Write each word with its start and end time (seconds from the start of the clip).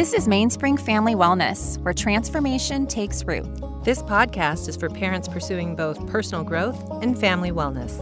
This 0.00 0.14
is 0.14 0.26
Mainspring 0.26 0.78
Family 0.78 1.14
Wellness, 1.14 1.76
where 1.82 1.92
transformation 1.92 2.86
takes 2.86 3.22
root. 3.22 3.44
This 3.84 4.02
podcast 4.02 4.66
is 4.66 4.74
for 4.74 4.88
parents 4.88 5.28
pursuing 5.28 5.76
both 5.76 6.06
personal 6.06 6.42
growth 6.42 6.90
and 7.02 7.20
family 7.20 7.52
wellness. 7.52 8.00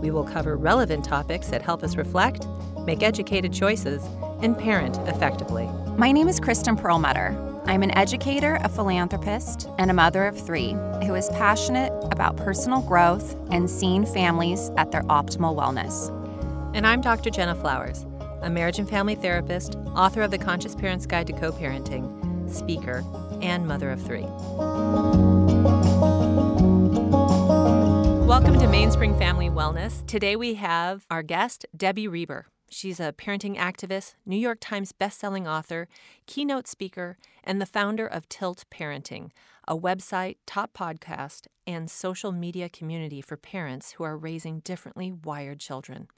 We 0.00 0.12
will 0.12 0.22
cover 0.22 0.56
relevant 0.56 1.04
topics 1.04 1.48
that 1.48 1.60
help 1.60 1.82
us 1.82 1.96
reflect, 1.96 2.46
make 2.86 3.02
educated 3.02 3.52
choices, 3.52 4.00
and 4.42 4.56
parent 4.56 4.98
effectively. 5.08 5.68
My 5.96 6.12
name 6.12 6.28
is 6.28 6.38
Kristen 6.38 6.76
Perlmutter. 6.76 7.36
I'm 7.64 7.82
an 7.82 7.98
educator, 7.98 8.60
a 8.62 8.68
philanthropist, 8.68 9.68
and 9.76 9.90
a 9.90 9.94
mother 9.94 10.26
of 10.26 10.38
three 10.38 10.76
who 11.04 11.16
is 11.16 11.28
passionate 11.30 11.92
about 12.12 12.36
personal 12.36 12.80
growth 12.80 13.34
and 13.50 13.68
seeing 13.68 14.06
families 14.06 14.70
at 14.76 14.92
their 14.92 15.02
optimal 15.02 15.56
wellness. 15.56 16.16
And 16.76 16.86
I'm 16.86 17.00
Dr. 17.00 17.30
Jenna 17.30 17.56
Flowers, 17.56 18.06
a 18.42 18.50
marriage 18.50 18.78
and 18.78 18.88
family 18.88 19.14
therapist, 19.14 19.76
author 19.94 20.22
of 20.22 20.30
The 20.30 20.38
Conscious 20.38 20.74
Parent's 20.74 21.06
Guide 21.06 21.26
to 21.26 21.32
Co 21.32 21.52
parenting, 21.52 22.50
speaker, 22.50 23.04
and 23.42 23.66
mother 23.66 23.90
of 23.90 24.02
three. 24.02 24.26
Welcome 28.26 28.58
to 28.58 28.66
Mainspring 28.66 29.18
Family 29.18 29.50
Wellness. 29.50 30.06
Today 30.06 30.36
we 30.36 30.54
have 30.54 31.04
our 31.10 31.22
guest, 31.22 31.66
Debbie 31.76 32.08
Reber. 32.08 32.46
She's 32.70 33.00
a 33.00 33.12
parenting 33.12 33.56
activist, 33.58 34.14
New 34.24 34.36
York 34.36 34.58
Times 34.60 34.92
bestselling 34.92 35.46
author, 35.46 35.88
keynote 36.26 36.66
speaker, 36.68 37.18
and 37.44 37.60
the 37.60 37.66
founder 37.66 38.06
of 38.06 38.28
Tilt 38.28 38.64
Parenting, 38.70 39.30
a 39.66 39.76
website, 39.76 40.36
top 40.46 40.72
podcast, 40.72 41.46
and 41.66 41.90
social 41.90 42.32
media 42.32 42.68
community 42.68 43.20
for 43.20 43.36
parents 43.36 43.92
who 43.92 44.04
are 44.04 44.16
raising 44.16 44.60
differently 44.60 45.12
wired 45.12 45.60
children. 45.60 46.08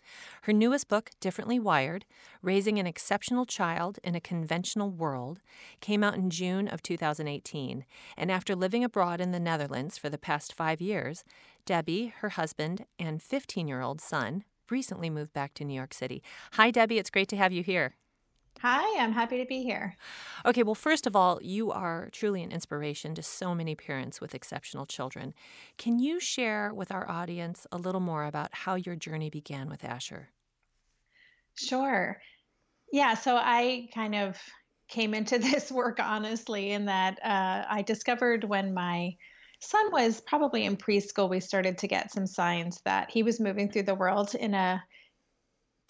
Her 0.42 0.52
newest 0.52 0.88
book, 0.88 1.10
Differently 1.20 1.58
Wired 1.58 2.04
Raising 2.40 2.78
an 2.78 2.86
Exceptional 2.86 3.44
Child 3.44 3.98
in 4.02 4.14
a 4.14 4.20
Conventional 4.20 4.90
World, 4.90 5.40
came 5.80 6.02
out 6.02 6.14
in 6.14 6.30
June 6.30 6.68
of 6.68 6.82
2018. 6.82 7.84
And 8.16 8.30
after 8.30 8.54
living 8.54 8.84
abroad 8.84 9.20
in 9.20 9.32
the 9.32 9.40
Netherlands 9.40 9.98
for 9.98 10.08
the 10.08 10.18
past 10.18 10.52
five 10.52 10.80
years, 10.80 11.24
Debbie, 11.66 12.14
her 12.18 12.30
husband, 12.30 12.86
and 12.98 13.22
15 13.22 13.68
year 13.68 13.82
old 13.82 14.00
son 14.00 14.44
recently 14.70 15.10
moved 15.10 15.32
back 15.32 15.54
to 15.54 15.64
New 15.64 15.74
York 15.74 15.92
City. 15.92 16.22
Hi, 16.52 16.70
Debbie. 16.70 16.98
It's 16.98 17.10
great 17.10 17.28
to 17.28 17.36
have 17.36 17.52
you 17.52 17.62
here. 17.62 17.94
Hi, 18.60 19.02
I'm 19.02 19.12
happy 19.12 19.38
to 19.38 19.44
be 19.44 19.62
here. 19.62 19.96
Okay, 20.46 20.62
well, 20.62 20.74
first 20.74 21.06
of 21.06 21.16
all, 21.16 21.40
you 21.42 21.72
are 21.72 22.08
truly 22.12 22.42
an 22.42 22.52
inspiration 22.52 23.14
to 23.16 23.22
so 23.22 23.54
many 23.54 23.74
parents 23.74 24.20
with 24.20 24.34
exceptional 24.34 24.86
children. 24.86 25.34
Can 25.78 25.98
you 25.98 26.20
share 26.20 26.72
with 26.72 26.92
our 26.92 27.08
audience 27.10 27.66
a 27.72 27.78
little 27.78 28.00
more 28.00 28.24
about 28.24 28.54
how 28.54 28.76
your 28.76 28.96
journey 28.96 29.30
began 29.30 29.68
with 29.68 29.84
Asher? 29.84 30.30
Sure. 31.54 32.20
Yeah, 32.92 33.14
so 33.14 33.36
I 33.36 33.88
kind 33.94 34.14
of 34.14 34.38
came 34.88 35.14
into 35.14 35.38
this 35.40 35.72
work 35.72 35.98
honestly 36.00 36.72
in 36.72 36.86
that 36.86 37.18
uh, 37.24 37.64
I 37.68 37.82
discovered 37.82 38.44
when 38.44 38.74
my 38.74 39.16
son 39.60 39.92
was 39.92 40.20
probably 40.20 40.64
in 40.64 40.76
preschool, 40.76 41.30
we 41.30 41.40
started 41.40 41.78
to 41.78 41.88
get 41.88 42.12
some 42.12 42.26
signs 42.26 42.80
that 42.84 43.10
he 43.10 43.22
was 43.22 43.40
moving 43.40 43.70
through 43.70 43.84
the 43.84 43.94
world 43.94 44.34
in 44.34 44.54
a 44.54 44.82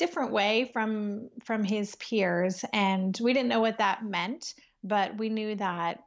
different 0.03 0.33
way 0.33 0.69
from 0.73 1.29
from 1.45 1.63
his 1.63 1.95
peers 1.95 2.65
and 2.73 3.17
we 3.23 3.33
didn't 3.33 3.49
know 3.49 3.61
what 3.61 3.79
that 3.79 4.05
meant 4.05 4.53
but 4.83 5.17
we 5.17 5.29
knew 5.29 5.55
that 5.55 6.01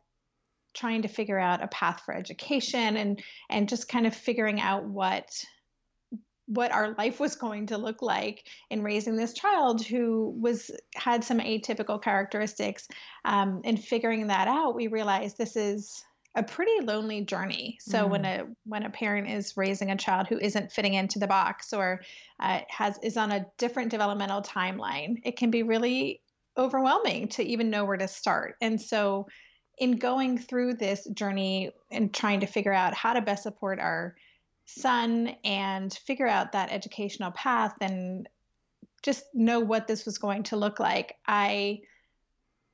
trying 0.73 1.01
to 1.03 1.07
figure 1.07 1.39
out 1.39 1.63
a 1.63 1.67
path 1.69 2.01
for 2.03 2.13
education 2.13 2.97
and 2.97 3.23
and 3.49 3.69
just 3.69 3.87
kind 3.87 4.05
of 4.05 4.13
figuring 4.13 4.59
out 4.59 4.83
what 4.83 5.29
what 6.47 6.73
our 6.73 6.93
life 6.97 7.21
was 7.21 7.37
going 7.37 7.67
to 7.67 7.77
look 7.77 8.01
like 8.01 8.45
in 8.69 8.83
raising 8.83 9.15
this 9.15 9.33
child 9.33 9.81
who 9.81 10.35
was 10.41 10.69
had 10.93 11.23
some 11.23 11.39
atypical 11.39 11.99
characteristics 12.01 12.89
um, 13.23 13.61
and 13.63 13.81
figuring 13.81 14.27
that 14.27 14.49
out 14.49 14.75
we 14.75 14.87
realized 14.87 15.37
this 15.37 15.55
is 15.55 16.03
a 16.35 16.43
pretty 16.43 16.81
lonely 16.81 17.21
journey. 17.21 17.77
So 17.81 18.05
mm. 18.05 18.09
when 18.09 18.25
a 18.25 18.45
when 18.65 18.83
a 18.83 18.89
parent 18.89 19.29
is 19.29 19.55
raising 19.55 19.91
a 19.91 19.97
child 19.97 20.27
who 20.27 20.37
isn't 20.37 20.71
fitting 20.71 20.93
into 20.93 21.19
the 21.19 21.27
box 21.27 21.73
or 21.73 22.01
uh, 22.39 22.61
has 22.69 22.99
is 23.01 23.17
on 23.17 23.31
a 23.31 23.45
different 23.57 23.89
developmental 23.91 24.41
timeline, 24.41 25.21
it 25.23 25.37
can 25.37 25.49
be 25.49 25.63
really 25.63 26.21
overwhelming 26.57 27.27
to 27.29 27.43
even 27.43 27.69
know 27.69 27.85
where 27.85 27.97
to 27.97 28.07
start. 28.07 28.55
And 28.61 28.79
so 28.81 29.27
in 29.77 29.97
going 29.97 30.37
through 30.37 30.75
this 30.75 31.05
journey 31.13 31.71
and 31.91 32.13
trying 32.13 32.41
to 32.41 32.45
figure 32.45 32.73
out 32.73 32.93
how 32.93 33.13
to 33.13 33.21
best 33.21 33.43
support 33.43 33.79
our 33.79 34.15
son 34.65 35.35
and 35.43 35.93
figure 35.93 36.27
out 36.27 36.53
that 36.53 36.71
educational 36.71 37.31
path 37.31 37.73
and 37.81 38.27
just 39.03 39.23
know 39.33 39.59
what 39.59 39.87
this 39.87 40.05
was 40.05 40.17
going 40.17 40.43
to 40.43 40.57
look 40.57 40.79
like, 40.79 41.15
I 41.27 41.81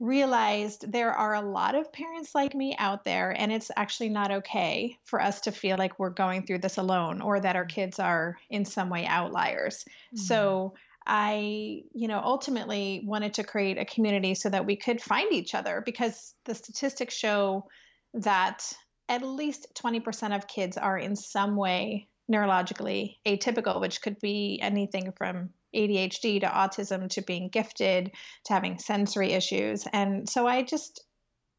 realized 0.01 0.91
there 0.91 1.13
are 1.13 1.35
a 1.35 1.41
lot 1.41 1.75
of 1.75 1.93
parents 1.93 2.33
like 2.33 2.55
me 2.55 2.75
out 2.79 3.05
there, 3.05 3.35
and 3.37 3.51
it's 3.51 3.69
actually 3.77 4.09
not 4.09 4.31
okay 4.31 4.97
for 5.05 5.21
us 5.21 5.41
to 5.41 5.51
feel 5.51 5.77
like 5.77 5.99
we're 5.99 6.09
going 6.09 6.43
through 6.43 6.57
this 6.57 6.77
alone 6.77 7.21
or 7.21 7.39
that 7.39 7.55
our 7.55 7.65
kids 7.65 7.99
are 7.99 8.35
in 8.49 8.65
some 8.65 8.89
way 8.89 9.05
outliers. 9.05 9.85
Mm-hmm. 9.85 10.17
So, 10.17 10.73
I, 11.05 11.83
you 11.93 12.07
know, 12.07 12.19
ultimately 12.19 13.03
wanted 13.05 13.35
to 13.35 13.43
create 13.43 13.77
a 13.77 13.85
community 13.85 14.33
so 14.33 14.49
that 14.49 14.65
we 14.65 14.75
could 14.75 15.01
find 15.01 15.31
each 15.31 15.53
other 15.53 15.83
because 15.85 16.33
the 16.45 16.55
statistics 16.55 17.15
show 17.15 17.67
that 18.15 18.73
at 19.07 19.21
least 19.21 19.67
20% 19.75 20.35
of 20.35 20.47
kids 20.47 20.77
are 20.77 20.97
in 20.97 21.15
some 21.15 21.55
way 21.55 22.07
neurologically 22.31 23.17
atypical, 23.27 23.79
which 23.79 24.01
could 24.01 24.19
be 24.19 24.59
anything 24.61 25.13
from 25.15 25.49
ADHD 25.75 26.41
to 26.41 26.47
autism 26.47 27.09
to 27.11 27.21
being 27.21 27.49
gifted 27.49 28.11
to 28.45 28.53
having 28.53 28.77
sensory 28.77 29.33
issues. 29.33 29.85
And 29.91 30.27
so 30.27 30.47
I 30.47 30.63
just 30.63 31.03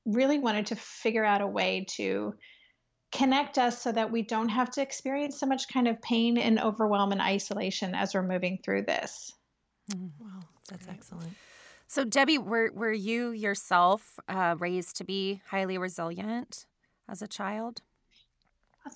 really 0.04 0.38
wanted 0.38 0.66
to 0.66 0.76
figure 0.76 1.24
out 1.24 1.40
a 1.40 1.46
way 1.46 1.86
to 1.96 2.34
connect 3.12 3.58
us 3.58 3.80
so 3.80 3.92
that 3.92 4.10
we 4.10 4.22
don't 4.22 4.48
have 4.48 4.70
to 4.70 4.82
experience 4.82 5.38
so 5.38 5.46
much 5.46 5.68
kind 5.68 5.86
of 5.86 6.00
pain 6.00 6.38
and 6.38 6.58
overwhelm 6.58 7.12
and 7.12 7.20
isolation 7.20 7.94
as 7.94 8.14
we're 8.14 8.22
moving 8.22 8.58
through 8.64 8.82
this. 8.82 9.32
Mm, 9.90 10.10
wow, 10.18 10.40
that's 10.68 10.88
excellent. 10.88 11.34
So, 11.86 12.04
Debbie, 12.04 12.38
were, 12.38 12.70
were 12.72 12.92
you 12.92 13.32
yourself 13.32 14.18
uh, 14.26 14.56
raised 14.58 14.96
to 14.96 15.04
be 15.04 15.42
highly 15.48 15.76
resilient 15.76 16.64
as 17.06 17.20
a 17.20 17.28
child? 17.28 17.82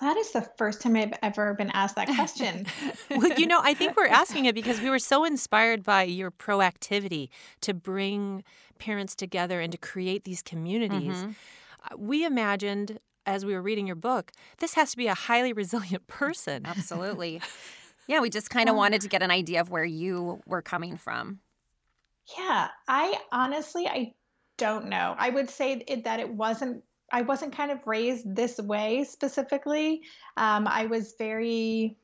That 0.01 0.17
is 0.17 0.31
the 0.31 0.41
first 0.57 0.81
time 0.81 0.95
I've 0.95 1.13
ever 1.23 1.53
been 1.53 1.71
asked 1.71 1.95
that 1.95 2.07
question. 2.09 2.65
well, 3.09 3.31
you 3.39 3.47
know, 3.47 3.61
I 3.63 3.73
think 3.73 3.95
we're 3.95 4.07
asking 4.07 4.45
it 4.45 4.53
because 4.53 4.81
we 4.81 4.89
were 4.89 4.99
so 4.99 5.23
inspired 5.23 5.83
by 5.83 6.03
your 6.03 6.29
proactivity 6.29 7.29
to 7.61 7.73
bring 7.73 8.43
parents 8.79 9.15
together 9.15 9.61
and 9.61 9.71
to 9.71 9.77
create 9.77 10.23
these 10.25 10.41
communities. 10.41 11.15
Mm-hmm. 11.15 11.31
Uh, 11.83 11.97
we 11.97 12.25
imagined 12.25 12.99
as 13.25 13.45
we 13.45 13.53
were 13.53 13.61
reading 13.61 13.85
your 13.85 13.95
book, 13.95 14.31
this 14.59 14.73
has 14.75 14.91
to 14.91 14.97
be 14.97 15.07
a 15.07 15.13
highly 15.13 15.53
resilient 15.53 16.07
person. 16.07 16.65
Absolutely. 16.65 17.41
yeah, 18.07 18.19
we 18.19 18.29
just 18.29 18.49
kind 18.49 18.69
of 18.69 18.75
wanted 18.75 19.01
to 19.01 19.07
get 19.07 19.21
an 19.21 19.31
idea 19.31 19.61
of 19.61 19.69
where 19.69 19.85
you 19.85 20.41
were 20.45 20.61
coming 20.61 20.97
from. 20.97 21.39
Yeah, 22.37 22.69
I 22.87 23.17
honestly 23.31 23.87
I 23.87 24.13
don't 24.57 24.87
know. 24.87 25.15
I 25.17 25.29
would 25.29 25.49
say 25.49 25.83
that 26.03 26.19
it 26.19 26.29
wasn't 26.29 26.83
I 27.11 27.21
wasn't 27.21 27.55
kind 27.55 27.71
of 27.71 27.85
raised 27.85 28.35
this 28.35 28.57
way 28.57 29.03
specifically. 29.03 30.01
Um, 30.35 30.67
I 30.67 30.87
was 30.87 31.15
very 31.17 31.97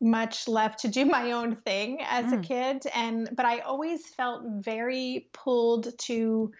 much 0.00 0.48
left 0.48 0.80
to 0.80 0.88
do 0.88 1.04
my 1.04 1.32
own 1.32 1.56
thing 1.56 1.98
as 2.02 2.26
mm. 2.26 2.38
a 2.38 2.42
kid, 2.42 2.90
and 2.94 3.28
but 3.32 3.46
I 3.46 3.60
always 3.60 4.06
felt 4.06 4.42
very 4.46 5.28
pulled 5.32 5.96
to 5.98 6.52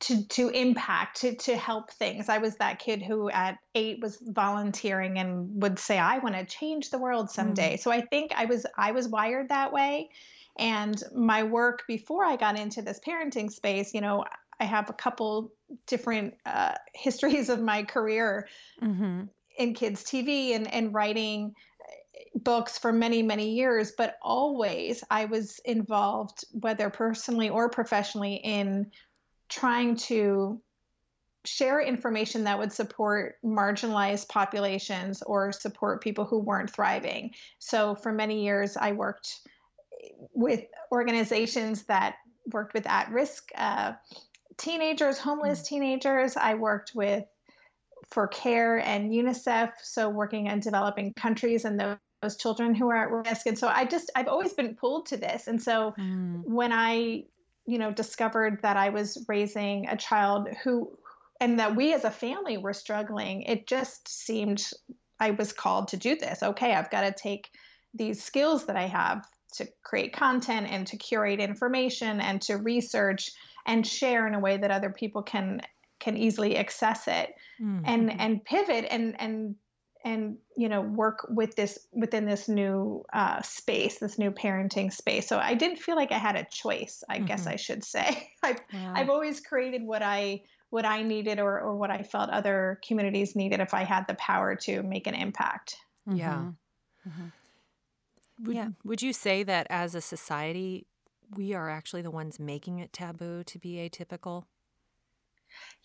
to 0.00 0.24
to 0.24 0.48
impact 0.48 1.20
to 1.20 1.36
to 1.36 1.56
help 1.56 1.90
things. 1.92 2.28
I 2.28 2.38
was 2.38 2.56
that 2.56 2.78
kid 2.78 3.02
who 3.02 3.30
at 3.30 3.58
eight 3.74 4.00
was 4.02 4.18
volunteering 4.20 5.18
and 5.18 5.62
would 5.62 5.78
say, 5.78 5.98
"I 5.98 6.18
want 6.18 6.34
to 6.34 6.44
change 6.44 6.90
the 6.90 6.98
world 6.98 7.30
someday." 7.30 7.76
Mm. 7.76 7.80
So 7.80 7.90
I 7.90 8.00
think 8.00 8.32
I 8.36 8.44
was 8.46 8.66
I 8.76 8.92
was 8.92 9.08
wired 9.08 9.48
that 9.48 9.72
way. 9.72 10.10
And 10.56 11.02
my 11.14 11.42
work 11.42 11.82
before 11.88 12.24
I 12.24 12.36
got 12.36 12.58
into 12.58 12.80
this 12.80 13.00
parenting 13.04 13.50
space, 13.50 13.92
you 13.92 14.00
know, 14.00 14.24
I 14.60 14.64
have 14.64 14.88
a 14.88 14.92
couple 14.92 15.52
different 15.86 16.34
uh, 16.46 16.74
histories 16.94 17.48
of 17.48 17.60
my 17.60 17.82
career 17.82 18.48
mm-hmm. 18.82 19.22
in 19.58 19.74
kids 19.74 20.04
TV 20.04 20.54
and, 20.54 20.72
and 20.72 20.94
writing 20.94 21.54
uh, 21.80 22.38
books 22.38 22.78
for 22.78 22.92
many, 22.92 23.22
many 23.22 23.52
years, 23.54 23.92
but 23.96 24.16
always 24.22 25.02
I 25.10 25.26
was 25.26 25.58
involved, 25.64 26.44
whether 26.52 26.90
personally 26.90 27.50
or 27.50 27.68
professionally, 27.68 28.34
in 28.34 28.90
trying 29.48 29.96
to 29.96 30.60
share 31.44 31.80
information 31.80 32.44
that 32.44 32.58
would 32.58 32.72
support 32.72 33.36
marginalized 33.44 34.28
populations 34.28 35.22
or 35.22 35.52
support 35.52 36.02
people 36.02 36.24
who 36.24 36.38
weren't 36.38 36.70
thriving. 36.70 37.32
So 37.58 37.94
for 37.94 38.12
many 38.12 38.42
years, 38.44 38.76
I 38.76 38.92
worked 38.92 39.40
with 40.32 40.62
organizations 40.90 41.84
that 41.84 42.16
worked 42.52 42.74
with 42.74 42.86
at 42.86 43.10
risk 43.10 43.50
uh, 43.56 43.92
teenagers, 44.56 45.18
homeless 45.18 45.60
mm. 45.60 45.66
teenagers. 45.66 46.36
I 46.36 46.54
worked 46.54 46.92
with 46.94 47.24
for 48.10 48.28
CARE 48.28 48.78
and 48.78 49.10
UNICEF, 49.10 49.72
so 49.82 50.08
working 50.08 50.46
in 50.46 50.60
developing 50.60 51.14
countries 51.14 51.64
and 51.64 51.80
those, 51.80 51.96
those 52.22 52.36
children 52.36 52.74
who 52.74 52.90
are 52.90 52.96
at 52.96 53.10
risk. 53.10 53.46
And 53.46 53.58
so 53.58 53.68
I 53.68 53.84
just 53.84 54.10
I've 54.14 54.28
always 54.28 54.52
been 54.52 54.74
pulled 54.74 55.06
to 55.06 55.16
this. 55.16 55.46
And 55.46 55.62
so 55.62 55.94
mm. 55.98 56.44
when 56.44 56.72
I 56.72 57.24
you 57.66 57.78
know, 57.78 57.90
discovered 57.90 58.60
that 58.62 58.76
I 58.76 58.90
was 58.90 59.24
raising 59.28 59.88
a 59.88 59.96
child 59.96 60.48
who, 60.62 60.96
and 61.40 61.58
that 61.58 61.76
we 61.76 61.94
as 61.94 62.04
a 62.04 62.10
family 62.10 62.58
were 62.58 62.72
struggling, 62.72 63.42
it 63.42 63.66
just 63.66 64.08
seemed 64.08 64.70
I 65.18 65.30
was 65.30 65.52
called 65.52 65.88
to 65.88 65.96
do 65.96 66.16
this. 66.16 66.42
Okay, 66.42 66.74
I've 66.74 66.90
got 66.90 67.02
to 67.02 67.12
take 67.12 67.50
these 67.94 68.22
skills 68.22 68.66
that 68.66 68.76
I 68.76 68.86
have 68.86 69.26
to 69.54 69.68
create 69.82 70.12
content 70.12 70.66
and 70.70 70.86
to 70.88 70.96
curate 70.96 71.40
information 71.40 72.20
and 72.20 72.42
to 72.42 72.56
research 72.56 73.30
and 73.66 73.86
share 73.86 74.26
in 74.26 74.34
a 74.34 74.40
way 74.40 74.56
that 74.56 74.70
other 74.70 74.90
people 74.90 75.22
can 75.22 75.60
can 76.00 76.16
easily 76.16 76.56
access 76.56 77.08
it 77.08 77.34
mm-hmm. 77.60 77.80
and 77.84 78.20
and 78.20 78.44
pivot 78.44 78.86
and 78.90 79.20
and 79.20 79.54
and 80.04 80.36
you 80.56 80.68
know 80.68 80.82
work 80.82 81.26
with 81.30 81.56
this 81.56 81.78
within 81.92 82.26
this 82.26 82.48
new 82.48 83.02
uh, 83.12 83.40
space 83.42 83.98
this 83.98 84.18
new 84.18 84.30
parenting 84.30 84.92
space 84.92 85.26
so 85.26 85.38
i 85.38 85.54
didn't 85.54 85.78
feel 85.78 85.96
like 85.96 86.12
i 86.12 86.18
had 86.18 86.36
a 86.36 86.46
choice 86.50 87.02
i 87.08 87.16
mm-hmm. 87.16 87.26
guess 87.26 87.46
i 87.46 87.56
should 87.56 87.82
say 87.82 88.28
I've, 88.42 88.60
wow. 88.72 88.92
I've 88.94 89.10
always 89.10 89.40
created 89.40 89.82
what 89.82 90.02
i 90.02 90.42
what 90.70 90.84
i 90.84 91.02
needed 91.02 91.40
or, 91.40 91.58
or 91.60 91.76
what 91.76 91.90
i 91.90 92.02
felt 92.02 92.30
other 92.30 92.78
communities 92.86 93.34
needed 93.34 93.60
if 93.60 93.72
i 93.72 93.84
had 93.84 94.06
the 94.06 94.14
power 94.14 94.54
to 94.56 94.82
make 94.82 95.06
an 95.06 95.14
impact 95.14 95.76
mm-hmm. 96.06 96.18
yeah 96.18 96.44
mm-hmm. 97.08 98.46
would, 98.46 98.56
yeah 98.56 98.68
would 98.84 99.00
you 99.00 99.12
say 99.12 99.42
that 99.42 99.66
as 99.70 99.94
a 99.94 100.00
society 100.02 100.86
we 101.36 101.54
are 101.54 101.70
actually 101.70 102.02
the 102.02 102.10
ones 102.10 102.38
making 102.38 102.78
it 102.78 102.92
taboo 102.92 103.44
to 103.44 103.58
be 103.58 103.76
atypical 103.76 104.44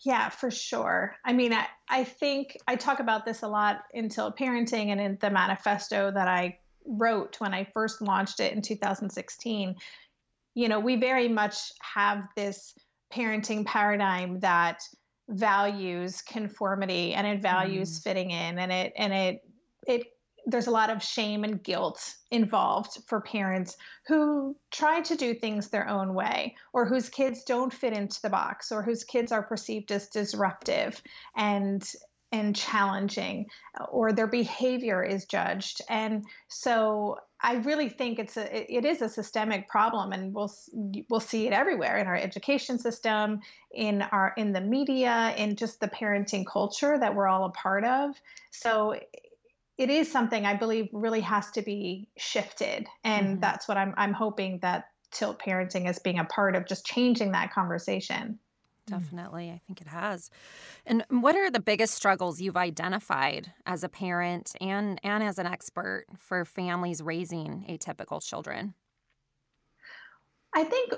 yeah, 0.00 0.30
for 0.30 0.50
sure. 0.50 1.16
I 1.24 1.32
mean, 1.32 1.52
I, 1.52 1.66
I 1.88 2.04
think 2.04 2.56
I 2.66 2.76
talk 2.76 3.00
about 3.00 3.24
this 3.24 3.42
a 3.42 3.48
lot 3.48 3.82
in 3.92 4.08
Tilt 4.08 4.36
Parenting 4.38 4.88
and 4.88 5.00
in 5.00 5.18
the 5.20 5.30
manifesto 5.30 6.10
that 6.10 6.26
I 6.26 6.58
wrote 6.86 7.40
when 7.40 7.52
I 7.52 7.64
first 7.74 8.00
launched 8.00 8.40
it 8.40 8.52
in 8.52 8.62
2016. 8.62 9.76
You 10.54 10.68
know, 10.68 10.80
we 10.80 10.96
very 10.96 11.28
much 11.28 11.56
have 11.82 12.24
this 12.34 12.74
parenting 13.12 13.66
paradigm 13.66 14.40
that 14.40 14.80
values 15.28 16.22
conformity 16.22 17.12
and 17.12 17.26
it 17.26 17.42
values 17.42 18.00
mm. 18.00 18.02
fitting 18.02 18.30
in 18.30 18.58
and 18.58 18.72
it 18.72 18.92
and 18.96 19.12
it 19.12 19.44
it 19.86 20.06
there's 20.50 20.66
a 20.66 20.72
lot 20.72 20.90
of 20.90 21.02
shame 21.02 21.44
and 21.44 21.62
guilt 21.62 22.14
involved 22.30 22.98
for 23.06 23.20
parents 23.20 23.76
who 24.06 24.56
try 24.70 25.00
to 25.00 25.16
do 25.16 25.34
things 25.34 25.68
their 25.68 25.88
own 25.88 26.14
way 26.14 26.56
or 26.72 26.86
whose 26.86 27.08
kids 27.08 27.44
don't 27.44 27.72
fit 27.72 27.92
into 27.92 28.20
the 28.22 28.30
box 28.30 28.72
or 28.72 28.82
whose 28.82 29.04
kids 29.04 29.32
are 29.32 29.42
perceived 29.42 29.90
as 29.92 30.08
disruptive 30.08 31.02
and 31.36 31.92
and 32.32 32.54
challenging 32.54 33.46
or 33.90 34.12
their 34.12 34.28
behavior 34.28 35.02
is 35.02 35.24
judged. 35.24 35.80
And 35.88 36.24
so 36.48 37.18
i 37.42 37.54
really 37.54 37.88
think 37.88 38.18
it's 38.18 38.36
a 38.36 38.76
it 38.76 38.84
is 38.84 39.00
a 39.00 39.08
systemic 39.08 39.66
problem 39.68 40.12
and 40.12 40.34
we'll 40.34 40.52
we'll 41.08 41.20
see 41.20 41.46
it 41.46 41.54
everywhere 41.54 41.96
in 41.96 42.06
our 42.06 42.14
education 42.14 42.78
system 42.78 43.40
in 43.72 44.02
our 44.02 44.34
in 44.36 44.52
the 44.52 44.60
media 44.60 45.34
in 45.38 45.56
just 45.56 45.80
the 45.80 45.88
parenting 45.88 46.44
culture 46.46 46.98
that 46.98 47.14
we're 47.14 47.26
all 47.26 47.44
a 47.44 47.50
part 47.50 47.84
of. 47.84 48.14
So 48.50 48.94
it 49.80 49.88
is 49.88 50.12
something 50.12 50.44
I 50.44 50.52
believe 50.52 50.90
really 50.92 51.22
has 51.22 51.50
to 51.52 51.62
be 51.62 52.10
shifted. 52.18 52.86
And 53.02 53.26
mm-hmm. 53.26 53.40
that's 53.40 53.66
what 53.66 53.78
I'm, 53.78 53.94
I'm 53.96 54.12
hoping 54.12 54.58
that 54.60 54.84
tilt 55.10 55.40
parenting 55.40 55.88
is 55.88 55.98
being 55.98 56.18
a 56.18 56.24
part 56.26 56.54
of 56.54 56.66
just 56.66 56.84
changing 56.84 57.32
that 57.32 57.50
conversation. 57.50 58.38
Definitely. 58.86 59.48
I 59.48 59.62
think 59.66 59.80
it 59.80 59.86
has. 59.86 60.28
And 60.84 61.02
what 61.08 61.34
are 61.34 61.50
the 61.50 61.60
biggest 61.60 61.94
struggles 61.94 62.42
you've 62.42 62.58
identified 62.58 63.54
as 63.64 63.82
a 63.82 63.88
parent 63.88 64.54
and, 64.60 65.00
and 65.02 65.24
as 65.24 65.38
an 65.38 65.46
expert 65.46 66.04
for 66.18 66.44
families 66.44 67.00
raising 67.00 67.64
atypical 67.66 68.22
children? 68.22 68.74
I 70.54 70.64
think 70.64 70.92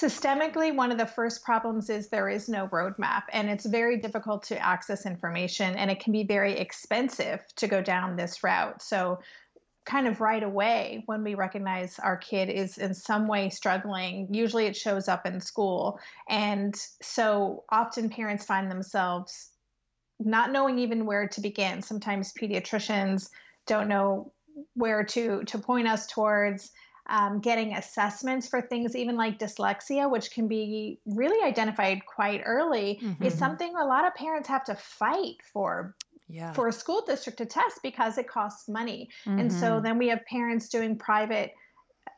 systemically, 0.00 0.74
one 0.74 0.90
of 0.90 0.98
the 0.98 1.06
first 1.06 1.44
problems 1.44 1.88
is 1.88 2.08
there 2.08 2.28
is 2.28 2.48
no 2.48 2.68
roadmap, 2.68 3.22
and 3.32 3.48
it's 3.48 3.66
very 3.66 3.98
difficult 3.98 4.42
to 4.44 4.58
access 4.58 5.06
information, 5.06 5.74
and 5.76 5.90
it 5.90 6.00
can 6.00 6.12
be 6.12 6.24
very 6.24 6.58
expensive 6.58 7.44
to 7.56 7.66
go 7.66 7.80
down 7.80 8.16
this 8.16 8.42
route. 8.42 8.82
So, 8.82 9.20
kind 9.84 10.06
of 10.06 10.20
right 10.20 10.42
away, 10.42 11.02
when 11.06 11.22
we 11.22 11.34
recognize 11.34 11.98
our 11.98 12.16
kid 12.16 12.48
is 12.48 12.78
in 12.78 12.94
some 12.94 13.28
way 13.28 13.50
struggling, 13.50 14.32
usually 14.32 14.66
it 14.66 14.76
shows 14.76 15.08
up 15.08 15.26
in 15.26 15.40
school. 15.40 15.98
And 16.28 16.74
so, 17.02 17.64
often 17.70 18.10
parents 18.10 18.44
find 18.44 18.70
themselves 18.70 19.50
not 20.18 20.52
knowing 20.52 20.78
even 20.78 21.06
where 21.06 21.28
to 21.28 21.40
begin. 21.40 21.82
Sometimes 21.82 22.32
pediatricians 22.32 23.28
don't 23.66 23.88
know 23.88 24.32
where 24.74 25.04
to 25.04 25.42
to 25.44 25.58
point 25.58 25.88
us 25.88 26.06
towards 26.06 26.70
um, 27.08 27.40
getting 27.40 27.74
assessments 27.74 28.48
for 28.48 28.62
things 28.62 28.96
even 28.96 29.16
like 29.16 29.38
dyslexia, 29.38 30.10
which 30.10 30.30
can 30.30 30.48
be 30.48 30.98
really 31.06 31.46
identified 31.46 32.04
quite 32.06 32.42
early, 32.44 33.00
mm-hmm. 33.02 33.22
is 33.22 33.34
something 33.34 33.74
a 33.76 33.84
lot 33.84 34.06
of 34.06 34.14
parents 34.14 34.48
have 34.48 34.64
to 34.64 34.74
fight 34.74 35.36
for. 35.52 35.94
Yeah. 36.26 36.54
For 36.54 36.68
a 36.68 36.72
school 36.72 37.04
district 37.06 37.36
to 37.38 37.46
test 37.46 37.80
because 37.82 38.16
it 38.16 38.26
costs 38.26 38.66
money. 38.66 39.10
Mm-hmm. 39.26 39.40
And 39.40 39.52
so 39.52 39.72
mm-hmm. 39.72 39.84
then 39.84 39.98
we 39.98 40.08
have 40.08 40.24
parents 40.24 40.70
doing 40.70 40.96
private 40.96 41.52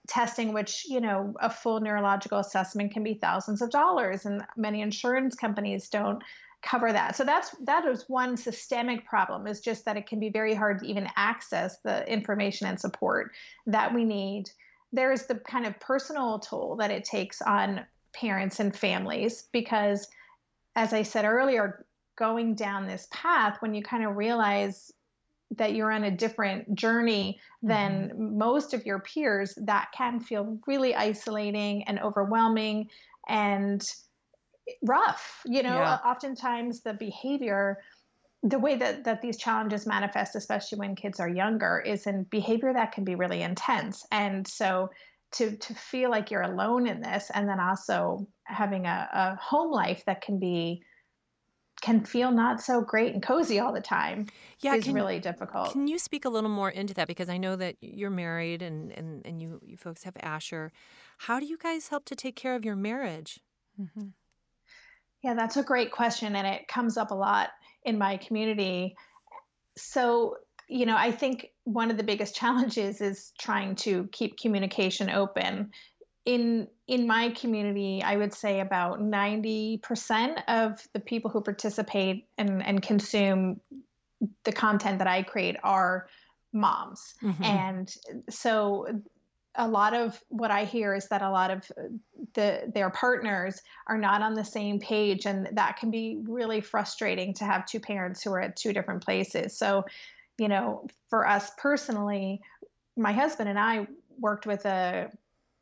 testing, 0.06 0.52
which, 0.52 0.86
you 0.88 1.00
know, 1.00 1.34
a 1.40 1.50
full 1.50 1.80
neurological 1.80 2.38
assessment 2.38 2.92
can 2.92 3.02
be 3.02 3.14
thousands 3.14 3.62
of 3.62 3.70
dollars, 3.70 4.24
and 4.24 4.44
many 4.56 4.80
insurance 4.80 5.34
companies 5.34 5.88
don't 5.88 6.22
cover 6.62 6.92
that. 6.92 7.16
So 7.16 7.24
that's 7.24 7.54
that 7.64 7.84
is 7.86 8.04
one 8.08 8.36
systemic 8.36 9.06
problem 9.06 9.46
is 9.46 9.60
just 9.60 9.84
that 9.84 9.96
it 9.96 10.06
can 10.06 10.20
be 10.20 10.30
very 10.30 10.54
hard 10.54 10.80
to 10.80 10.86
even 10.86 11.08
access 11.16 11.78
the 11.84 12.10
information 12.10 12.66
and 12.66 12.78
support 12.78 13.32
that 13.66 13.94
we 13.94 14.04
need 14.04 14.50
there's 14.92 15.26
the 15.26 15.34
kind 15.34 15.66
of 15.66 15.78
personal 15.80 16.38
toll 16.38 16.76
that 16.76 16.90
it 16.90 17.04
takes 17.04 17.42
on 17.42 17.84
parents 18.12 18.60
and 18.60 18.74
families 18.74 19.48
because 19.52 20.08
as 20.74 20.92
i 20.92 21.02
said 21.02 21.24
earlier 21.24 21.84
going 22.16 22.54
down 22.54 22.86
this 22.86 23.08
path 23.10 23.56
when 23.60 23.74
you 23.74 23.82
kind 23.82 24.04
of 24.04 24.16
realize 24.16 24.92
that 25.56 25.74
you're 25.74 25.92
on 25.92 26.04
a 26.04 26.10
different 26.10 26.74
journey 26.74 27.38
than 27.62 28.08
mm-hmm. 28.08 28.38
most 28.38 28.74
of 28.74 28.84
your 28.84 28.98
peers 29.00 29.54
that 29.62 29.88
can 29.96 30.18
feel 30.18 30.58
really 30.66 30.94
isolating 30.94 31.84
and 31.84 32.00
overwhelming 32.00 32.88
and 33.28 33.88
rough 34.82 35.42
you 35.44 35.62
know 35.62 35.78
yeah. 35.78 35.98
oftentimes 36.04 36.80
the 36.80 36.94
behavior 36.94 37.78
the 38.48 38.58
way 38.58 38.76
that, 38.76 39.04
that 39.04 39.22
these 39.22 39.37
challenges 39.37 39.87
manifest, 39.87 40.37
especially 40.37 40.78
when 40.78 40.94
kids 40.94 41.20
are 41.20 41.28
younger, 41.28 41.82
is 41.84 42.06
in 42.06 42.25
behavior 42.25 42.72
that 42.72 42.93
can 42.93 43.04
be 43.04 43.14
really 43.14 43.43
intense. 43.43 44.06
And 44.10 44.46
so 44.46 44.90
to 45.32 45.56
to 45.56 45.75
feel 45.75 46.10
like 46.10 46.31
you're 46.31 46.43
alone 46.43 46.87
in 46.87 47.00
this 47.00 47.31
and 47.34 47.48
then 47.48 47.58
also 47.58 48.26
having 48.44 48.87
a, 48.87 49.09
a 49.12 49.37
home 49.37 49.73
life 49.73 50.04
that 50.06 50.20
can 50.20 50.38
be 50.38 50.82
can 51.82 52.04
feel 52.04 52.30
not 52.30 52.62
so 52.62 52.80
great 52.80 53.12
and 53.12 53.23
cozy 53.23 53.59
all 53.59 53.73
the 53.73 53.80
time 53.80 54.26
yeah, 54.61 54.75
is 54.75 54.85
can, 54.85 54.94
really 54.94 55.20
difficult. 55.20 55.73
Can 55.73 55.88
you 55.88 55.99
speak 55.99 56.25
a 56.25 56.28
little 56.28 56.49
more 56.49 56.70
into 56.70 56.94
that? 56.94 57.06
Because 57.06 57.28
I 57.28 57.37
know 57.37 57.54
that 57.56 57.76
you're 57.80 58.09
married 58.09 58.62
and, 58.62 58.90
and, 58.92 59.26
and 59.26 59.42
you, 59.42 59.61
you 59.62 59.76
folks 59.76 60.04
have 60.04 60.16
Asher. 60.23 60.73
How 61.18 61.38
do 61.38 61.44
you 61.44 61.59
guys 61.59 61.88
help 61.88 62.06
to 62.06 62.16
take 62.16 62.35
care 62.35 62.54
of 62.54 62.64
your 62.64 62.76
marriage? 62.76 63.40
Mm-hmm. 63.78 64.09
Yeah, 65.23 65.35
that's 65.35 65.59
a 65.59 65.62
great 65.62 65.92
question. 65.92 66.35
And 66.35 66.47
it 66.47 66.66
comes 66.66 66.97
up 66.97 67.11
a 67.11 67.14
lot 67.14 67.50
in 67.87 67.97
my 67.97 68.19
community. 68.19 68.97
So, 69.78 70.37
you 70.69 70.85
know, 70.85 70.97
I 70.97 71.12
think 71.12 71.52
one 71.64 71.90
of 71.90 71.97
the 71.97 72.02
biggest 72.02 72.35
challenges 72.40 73.00
is 73.00 73.33
trying 73.38 73.76
to 73.76 74.09
keep 74.12 74.38
communication 74.38 75.09
open. 75.09 75.71
In 76.26 76.69
in 76.88 77.07
my 77.07 77.31
community, 77.31 78.02
I 78.02 78.16
would 78.16 78.33
say 78.33 78.61
about 78.61 79.00
90% 79.00 80.43
of 80.47 80.87
the 80.93 81.00
people 81.00 81.31
who 81.31 81.40
participate 81.40 82.28
and, 82.38 82.64
and 82.64 82.81
consume 82.81 83.61
the 84.45 84.52
content 84.52 84.99
that 84.99 85.09
I 85.09 85.23
create 85.23 85.57
are 85.64 86.07
moms. 86.52 87.14
Mm-hmm. 87.23 87.43
And 87.43 87.97
so 88.31 88.87
a 89.56 89.66
lot 89.66 89.94
of 89.94 90.20
what 90.28 90.50
I 90.50 90.64
hear 90.64 90.94
is 90.94 91.08
that 91.08 91.22
a 91.22 91.30
lot 91.30 91.50
of 91.50 91.70
uh, 91.78 91.82
the 92.34 92.70
their 92.75 92.90
partners 92.90 93.60
are 93.86 93.98
not 93.98 94.22
on 94.22 94.34
the 94.34 94.44
same 94.44 94.78
page, 94.78 95.26
and 95.26 95.48
that 95.52 95.76
can 95.76 95.90
be 95.90 96.22
really 96.26 96.60
frustrating 96.60 97.34
to 97.34 97.44
have 97.44 97.66
two 97.66 97.80
parents 97.80 98.22
who 98.22 98.32
are 98.32 98.40
at 98.40 98.56
two 98.56 98.72
different 98.72 99.04
places. 99.04 99.56
So, 99.56 99.84
you 100.38 100.48
know, 100.48 100.86
for 101.08 101.26
us 101.26 101.50
personally, 101.58 102.40
my 102.96 103.12
husband 103.12 103.48
and 103.48 103.58
I 103.58 103.86
worked 104.18 104.46
with 104.46 104.64
a 104.64 105.10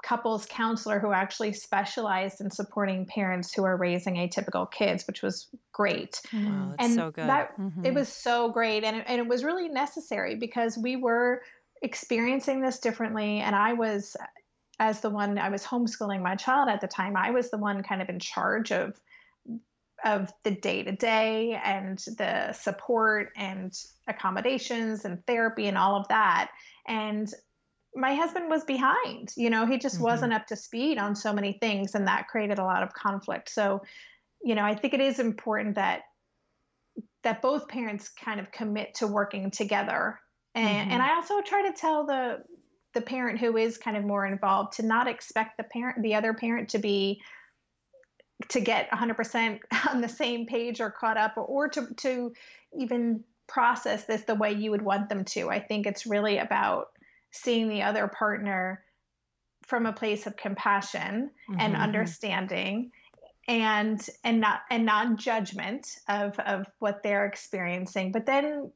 couples 0.05 0.45
counselor 0.47 0.99
who 0.99 1.13
actually 1.13 1.53
specialized 1.53 2.41
in 2.41 2.51
supporting 2.51 3.07
parents 3.07 3.55
who 3.55 3.65
are 3.65 3.77
raising 3.77 4.17
atypical 4.17 4.71
kids, 4.71 5.07
which 5.07 5.23
was 5.23 5.49
great. 5.73 6.21
Wow, 6.33 6.75
that's 6.77 6.89
and 6.89 6.95
so 6.95 7.11
good. 7.11 7.27
That, 7.27 7.59
mm-hmm. 7.59 7.87
It 7.87 7.95
was 7.95 8.09
so 8.09 8.51
great. 8.51 8.85
And 8.85 8.99
it, 8.99 9.05
and 9.09 9.19
it 9.19 9.27
was 9.27 9.43
really 9.43 9.69
necessary 9.69 10.35
because 10.37 10.77
we 10.77 10.97
were 10.97 11.41
experiencing 11.85 12.61
this 12.61 12.81
differently. 12.81 13.41
And 13.41 13.55
I 13.55 13.75
was, 13.75 14.17
as 14.81 15.01
the 15.01 15.11
one, 15.11 15.39
I 15.39 15.51
was 15.51 15.63
homeschooling 15.65 16.23
my 16.23 16.35
child 16.35 16.69
at 16.69 16.81
the 16.81 16.89
time, 16.89 17.17
I 17.17 17.31
was 17.31 17.51
the 17.51 17.59
one 17.59 17.83
kind 17.83 18.03
of 18.03 18.09
in 18.09 18.19
charge 18.19 18.73
of 18.73 19.01
of 20.05 20.31
the 20.43 20.51
day 20.51 20.83
to 20.83 20.93
day 20.93 21.59
and 21.65 21.99
the 22.19 22.53
support 22.53 23.33
and 23.37 23.73
accommodations 24.07 25.07
and 25.07 25.25
therapy 25.27 25.67
and 25.67 25.79
all 25.79 25.97
of 25.97 26.07
that. 26.09 26.51
And 26.87 27.33
my 27.95 28.15
husband 28.15 28.51
was 28.51 28.65
behind. 28.65 29.33
You 29.37 29.49
know, 29.51 29.65
he 29.67 29.79
just 29.79 29.97
Mm-hmm. 29.97 30.05
wasn't 30.05 30.33
up 30.35 30.47
to 30.49 30.57
speed 30.57 30.99
on 30.99 31.15
so 31.15 31.33
many 31.33 31.57
things, 31.61 31.95
and 31.95 32.07
that 32.07 32.29
created 32.29 32.59
a 32.59 32.65
lot 32.65 32.83
of 32.83 32.93
conflict. 32.93 33.49
So, 33.49 33.83
you 34.43 34.55
know, 34.55 34.65
I 34.65 34.75
think 34.75 34.95
it 34.95 35.01
is 35.01 35.21
important 35.21 35.77
that 35.77 36.03
that 37.23 37.41
both 37.41 37.69
parents 37.69 38.11
kind 38.11 38.41
of 38.41 38.53
commit 38.53 38.95
to 38.97 39.07
working 39.07 39.51
together. 39.51 40.21
And 40.55 40.93
and 40.93 41.03
I 41.03 41.15
also 41.15 41.41
try 41.41 41.69
to 41.69 41.73
tell 41.73 42.07
the 42.07 42.45
the 42.95 43.01
parent 43.01 43.41
who 43.41 43.57
is 43.57 43.77
kind 43.77 43.97
of 43.97 44.05
more 44.05 44.25
involved 44.25 44.75
to 44.75 44.87
not 44.87 45.09
expect 45.09 45.57
the 45.57 45.65
parent 45.65 46.03
the 46.03 46.15
other 46.15 46.33
parent 46.33 46.71
to 46.71 46.79
be 46.79 47.21
to 48.49 48.61
get 48.61 48.91
100% 48.91 49.61
on 49.91 50.01
the 50.01 50.09
same 50.09 50.47
page 50.47 50.81
or 50.81 50.91
caught 50.91 51.17
up 51.17 51.37
or, 51.37 51.45
or 51.45 51.69
to 51.71 51.95
to 51.95 52.33
even 52.79 53.25
process 53.47 54.05
this 54.05 54.23
the 54.23 54.35
way 54.35 54.53
you 54.53 54.71
would 54.71 54.83
want 54.83 55.09
them 55.09 55.25
to. 55.25 55.51
I 55.51 55.61
think 55.61 55.87
it's 55.87 56.07
really 56.07 56.39
about 56.39 56.89
seeing 57.31 57.69
the 57.69 57.83
other 57.83 58.09
partner 58.09 58.85
from 59.67 59.87
a 59.87 59.93
place 59.93 60.27
of 60.27 60.37
compassion 60.37 61.31
and 61.59 61.75
Mhm. 61.75 61.81
understanding 61.81 62.93
and 63.49 64.07
and 64.25 64.41
not 64.41 64.63
and 64.71 64.87
non-judgment 64.87 65.99
of 66.09 66.39
of 66.39 66.67
what 66.79 67.03
they're 67.03 67.27
experiencing 67.27 68.13
but 68.13 68.27
then 68.27 68.73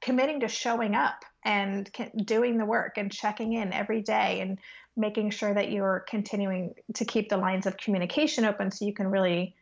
committing 0.00 0.40
to 0.40 0.48
showing 0.48 0.94
up 0.94 1.24
and 1.44 1.90
doing 2.24 2.58
the 2.58 2.64
work 2.64 2.98
and 2.98 3.12
checking 3.12 3.52
in 3.52 3.72
every 3.72 4.02
day 4.02 4.40
and 4.40 4.58
making 4.96 5.30
sure 5.30 5.52
that 5.54 5.70
you're 5.70 6.04
continuing 6.08 6.74
to 6.94 7.04
keep 7.04 7.28
the 7.28 7.36
lines 7.36 7.66
of 7.66 7.76
communication 7.76 8.44
open 8.44 8.70
so 8.70 8.84
you 8.84 8.94
can 8.94 9.08
really 9.08 9.54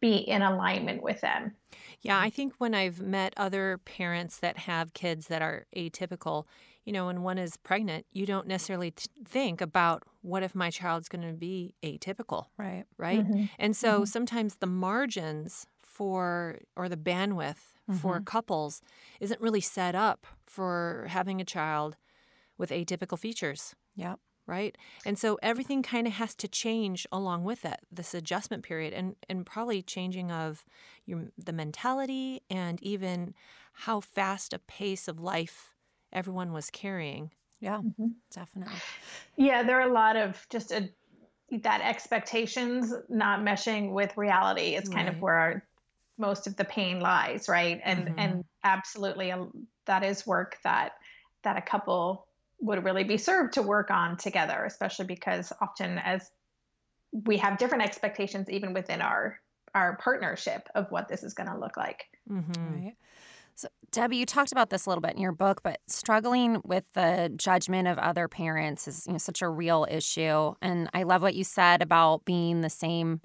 be 0.00 0.16
in 0.16 0.42
alignment 0.42 1.02
with 1.02 1.20
them 1.22 1.56
Yeah, 2.00 2.18
I 2.20 2.30
think 2.30 2.54
when 2.58 2.74
I've 2.74 3.00
met 3.00 3.34
other 3.36 3.78
parents 3.78 4.38
that 4.40 4.58
have 4.58 4.92
kids 4.94 5.28
that 5.28 5.42
are 5.42 5.66
atypical, 5.76 6.46
you 6.84 6.92
know, 6.92 7.06
when 7.06 7.22
one 7.22 7.38
is 7.38 7.56
pregnant, 7.56 8.06
you 8.12 8.26
don't 8.26 8.46
necessarily 8.46 8.92
think 9.24 9.60
about 9.60 10.04
what 10.22 10.42
if 10.42 10.54
my 10.54 10.70
child's 10.70 11.08
going 11.08 11.26
to 11.26 11.34
be 11.34 11.74
atypical, 11.82 12.46
Right. 12.58 12.86
right? 12.98 13.26
Mhm. 13.26 13.48
And 13.58 13.76
so 13.76 14.04
sometimes 14.04 14.56
the 14.56 14.66
margins 14.66 15.66
for 15.82 16.60
or 16.76 16.88
the 16.88 16.96
bandwidth 16.96 17.73
for 17.90 18.20
couples 18.20 18.80
isn't 19.20 19.40
really 19.40 19.60
set 19.60 19.94
up 19.94 20.26
for 20.46 21.06
having 21.08 21.40
a 21.40 21.44
child 21.44 21.96
with 22.56 22.70
atypical 22.70 23.18
features 23.18 23.74
Yep. 23.96 24.18
right? 24.46 24.76
And 25.06 25.18
so 25.18 25.38
everything 25.42 25.82
kind 25.82 26.06
of 26.06 26.14
has 26.14 26.34
to 26.36 26.48
change 26.48 27.06
along 27.10 27.44
with 27.44 27.64
it, 27.64 27.80
this 27.90 28.14
adjustment 28.14 28.62
period, 28.62 28.92
and 28.92 29.16
and 29.28 29.46
probably 29.46 29.82
changing 29.82 30.30
of 30.30 30.64
your 31.06 31.28
the 31.38 31.52
mentality 31.52 32.42
and 32.50 32.82
even 32.82 33.34
how 33.72 34.00
fast 34.00 34.52
a 34.52 34.58
pace 34.58 35.08
of 35.08 35.20
life 35.20 35.74
everyone 36.12 36.52
was 36.52 36.70
carrying. 36.70 37.30
Yeah. 37.60 37.78
Mm-hmm. 37.78 38.08
Definitely. 38.30 38.76
Yeah, 39.36 39.62
there 39.62 39.80
are 39.80 39.88
a 39.88 39.92
lot 39.92 40.16
of 40.16 40.46
just 40.50 40.72
a, 40.72 40.90
that 41.62 41.80
expectations 41.82 42.92
not 43.08 43.40
meshing 43.40 43.92
with 43.92 44.16
reality 44.16 44.74
is 44.74 44.88
kind 44.88 45.08
of 45.08 45.20
where 45.20 45.34
our, 45.34 45.62
most 46.18 46.46
of 46.46 46.56
the 46.56 46.64
pain 46.64 47.00
lies, 47.00 47.48
right? 47.48 47.80
And 47.84 48.08
Mhm. 48.08 48.14
and 48.18 48.44
absolutely, 48.62 49.32
um, 49.32 49.66
that 49.86 50.04
is 50.04 50.26
work 50.26 50.58
that 50.64 50.92
that 51.42 51.56
a 51.56 51.62
couple 51.62 52.26
would 52.60 52.84
really 52.84 53.04
be 53.04 53.18
served 53.18 53.54
to 53.54 53.62
work 53.62 53.90
on 53.90 54.16
together, 54.16 54.64
especially 54.64 55.06
because 55.06 55.52
often 55.60 55.98
as 55.98 56.30
we 57.12 57.36
have 57.38 57.58
different 57.58 57.84
expectations 57.84 58.50
even 58.50 58.72
within 58.72 59.00
our 59.00 59.40
our 59.74 59.96
partnership 59.96 60.68
of 60.74 60.90
what 60.90 61.08
this 61.08 61.22
is 61.22 61.34
going 61.34 61.50
to 61.50 61.58
look 61.58 61.76
like. 61.76 62.04
Mm-hmm. 62.30 62.84
Right. 62.84 62.96
So, 63.56 63.68
Debbie, 63.92 64.16
you 64.16 64.26
talked 64.26 64.52
about 64.52 64.70
this 64.70 64.86
a 64.86 64.90
little 64.90 65.02
bit 65.02 65.14
in 65.14 65.20
your 65.20 65.32
book, 65.32 65.62
but 65.62 65.80
struggling 65.86 66.60
with 66.64 66.92
the 66.94 67.32
judgment 67.36 67.86
of 67.86 67.98
other 67.98 68.26
parents 68.26 68.88
is 68.88 69.06
you 69.06 69.12
know, 69.12 69.18
such 69.18 69.42
a 69.42 69.48
real 69.48 69.86
issue. 69.88 70.54
And 70.60 70.88
I 70.92 71.04
love 71.04 71.22
what 71.22 71.34
you 71.34 71.44
said 71.44 71.80
about 71.80 72.24
being 72.24 72.62
the 72.62 72.70
same 72.70 73.20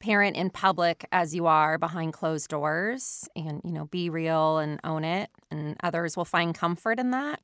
parent 0.00 0.36
in 0.36 0.50
public 0.50 1.06
as 1.12 1.34
you 1.34 1.46
are 1.46 1.78
behind 1.78 2.12
closed 2.12 2.48
doors 2.50 3.28
and, 3.36 3.60
you 3.64 3.72
know, 3.72 3.86
be 3.86 4.10
real 4.10 4.58
and 4.58 4.80
own 4.84 5.04
it. 5.04 5.30
And 5.50 5.76
others 5.82 6.16
will 6.16 6.24
find 6.24 6.54
comfort 6.54 7.00
in 7.00 7.10
that. 7.12 7.40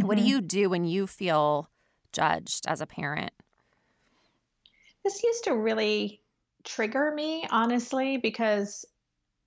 What 0.00 0.16
do 0.16 0.22
Mhm. 0.22 0.24
you 0.24 0.40
do 0.40 0.70
when 0.70 0.84
you 0.84 1.06
feel 1.06 1.70
judged 2.12 2.66
as 2.68 2.80
a 2.80 2.86
parent? 2.86 3.32
This 5.04 5.22
used 5.22 5.44
to 5.44 5.54
really 5.54 6.22
trigger 6.64 7.12
me, 7.14 7.46
honestly, 7.50 8.16
because 8.16 8.84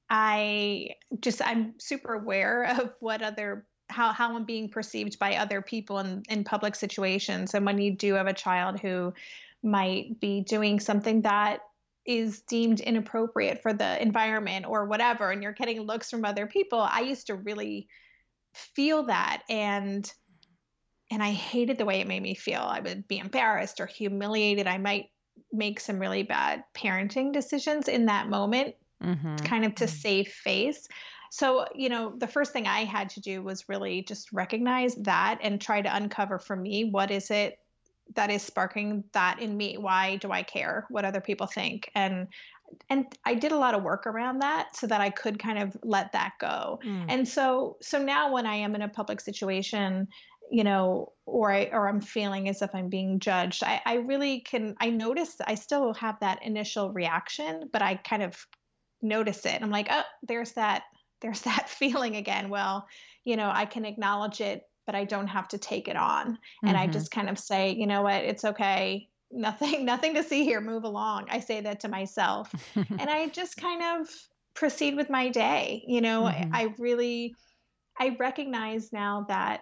I 0.09 0.91
just 1.19 1.41
I'm 1.45 1.79
super 1.79 2.13
aware 2.15 2.65
of 2.79 2.95
what 3.01 3.21
other 3.24 3.67
how 3.89 4.13
how 4.13 4.36
I'm 4.36 4.45
being 4.45 4.69
perceived 4.69 5.19
by 5.19 5.36
other 5.38 5.62
people 5.62 6.00
in 6.00 6.24
in 6.29 6.45
public 6.45 6.75
situations. 6.75 7.53
And 7.55 7.65
when 7.65 7.79
you 7.79 7.95
do 7.95 8.15
have 8.15 8.27
a 8.27 8.33
child 8.33 8.79
who 8.81 9.13
might 9.63 10.19
be 10.21 10.41
doing 10.41 10.79
something 10.81 11.24
that 11.24 11.62
is 12.05 12.41
deemed 12.41 12.79
inappropriate 12.79 13.61
for 13.61 13.73
the 13.73 14.01
environment 14.01 14.65
or 14.67 14.85
whatever, 14.85 15.31
and 15.31 15.43
you're 15.43 15.53
getting 15.53 15.81
looks 15.81 16.09
from 16.09 16.25
other 16.25 16.47
people, 16.47 16.79
I 16.79 17.01
used 17.01 17.27
to 17.27 17.35
really 17.35 17.87
feel 18.53 19.03
that 19.03 19.43
and 19.49 20.11
and 21.11 21.23
I 21.23 21.31
hated 21.31 21.79
the 21.79 21.85
way 21.85 22.01
it 22.01 22.07
made 22.07 22.21
me 22.21 22.35
feel. 22.35 22.61
I 22.61 22.81
would 22.81 23.07
be 23.07 23.17
embarrassed 23.17 23.79
or 23.79 23.87
humiliated. 23.87 24.67
I 24.67 24.77
might 24.77 25.07
make 25.51 25.79
some 25.79 25.97
really 25.97 26.21
bad 26.21 26.63
parenting 26.75 27.33
decisions 27.33 27.87
in 27.87 28.05
that 28.05 28.29
moment 28.29 28.75
Mm-hmm. 29.03 29.37
kind 29.45 29.65
of 29.65 29.75
to 29.75 29.87
save 29.87 30.27
face. 30.27 30.87
So, 31.31 31.67
you 31.73 31.89
know, 31.89 32.13
the 32.17 32.27
first 32.27 32.51
thing 32.51 32.67
I 32.67 32.83
had 32.83 33.09
to 33.11 33.21
do 33.21 33.41
was 33.41 33.69
really 33.69 34.01
just 34.01 34.33
recognize 34.33 34.95
that 34.95 35.39
and 35.41 35.61
try 35.61 35.81
to 35.81 35.95
uncover 35.95 36.37
for 36.37 36.55
me 36.55 36.89
what 36.91 37.11
is 37.11 37.31
it 37.31 37.59
that 38.15 38.29
is 38.31 38.41
sparking 38.41 39.03
that 39.13 39.39
in 39.39 39.55
me? 39.55 39.77
Why 39.77 40.17
do 40.17 40.31
I 40.31 40.43
care 40.43 40.85
what 40.89 41.05
other 41.05 41.21
people 41.21 41.47
think? 41.47 41.91
And 41.95 42.27
and 42.89 43.05
I 43.25 43.33
did 43.33 43.51
a 43.51 43.57
lot 43.57 43.73
of 43.73 43.81
work 43.81 44.05
around 44.05 44.39
that 44.39 44.75
so 44.75 44.85
that 44.87 45.01
I 45.01 45.09
could 45.09 45.39
kind 45.39 45.57
of 45.57 45.75
let 45.83 46.11
that 46.11 46.33
go. 46.39 46.79
Mm. 46.85 47.05
And 47.09 47.27
so 47.27 47.77
so 47.81 48.01
now 48.01 48.31
when 48.31 48.45
I 48.45 48.55
am 48.55 48.75
in 48.75 48.81
a 48.81 48.87
public 48.87 49.21
situation, 49.21 50.07
you 50.51 50.63
know, 50.63 51.13
or 51.25 51.51
I 51.51 51.69
or 51.71 51.87
I'm 51.87 52.01
feeling 52.01 52.49
as 52.49 52.61
if 52.61 52.73
I'm 52.73 52.89
being 52.89 53.19
judged, 53.19 53.63
I, 53.63 53.81
I 53.85 53.95
really 53.95 54.41
can 54.41 54.75
I 54.79 54.89
notice 54.89 55.35
I 55.45 55.55
still 55.55 55.93
have 55.95 56.19
that 56.21 56.43
initial 56.43 56.91
reaction, 56.91 57.69
but 57.71 57.81
I 57.81 57.95
kind 57.95 58.23
of 58.23 58.35
notice 59.01 59.45
it. 59.45 59.61
I'm 59.61 59.71
like, 59.71 59.87
oh, 59.89 60.03
there's 60.23 60.53
that, 60.53 60.83
there's 61.21 61.41
that 61.43 61.69
feeling 61.69 62.15
again. 62.15 62.49
Well, 62.49 62.87
you 63.23 63.35
know, 63.35 63.51
I 63.53 63.65
can 63.65 63.85
acknowledge 63.85 64.41
it, 64.41 64.63
but 64.89 64.96
I 64.96 65.03
don't 65.03 65.27
have 65.27 65.48
to 65.50 65.60
take 65.60 65.88
it 65.88 65.96
on. 65.96 66.39
And 66.65 66.75
I 66.75 66.88
Mhm. 66.88 66.93
just 66.93 67.12
kind 67.12 67.29
of 67.29 67.38
say, 67.38 67.75
you 67.75 67.86
know 67.86 68.01
what, 68.01 68.24
it's 68.24 68.43
okay. 68.43 69.08
Nothing, 69.29 69.86
nothing 69.86 70.15
to 70.15 70.24
see 70.24 70.43
here. 70.43 70.62
Move 70.62 70.84
along. 70.84 71.27
I 71.29 71.41
say 71.41 71.62
that 71.62 71.81
to 71.81 71.88
myself. 71.89 72.55
and 72.98 73.08
I 73.08 73.27
just 73.27 73.55
kind 73.58 73.84
of 74.01 74.10
proceed 74.55 74.96
with 74.96 75.08
my 75.12 75.29
day. 75.29 75.84
You 75.88 76.01
know, 76.01 76.24
Mhm. 76.24 76.50
I 76.51 76.74
really, 76.79 77.36
I 78.00 78.17
recognize 78.19 78.91
now 78.91 79.25
that 79.27 79.62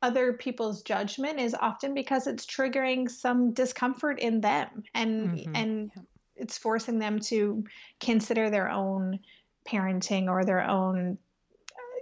other 0.00 0.32
people's 0.32 0.82
judgment 0.82 1.40
is 1.40 1.54
often 1.54 1.92
because 1.92 2.26
it's 2.26 2.46
triggering 2.46 3.10
some 3.10 3.52
discomfort 3.52 4.18
in 4.18 4.40
them 4.40 4.82
and 4.94 5.30
Mhm. 5.30 5.50
and 5.54 5.90
it's 6.36 6.56
forcing 6.56 6.98
them 7.00 7.18
to 7.20 7.64
consider 8.00 8.48
their 8.48 8.70
own 8.70 9.18
parenting 9.68 10.28
or 10.28 10.42
their 10.46 10.62
own 10.62 11.18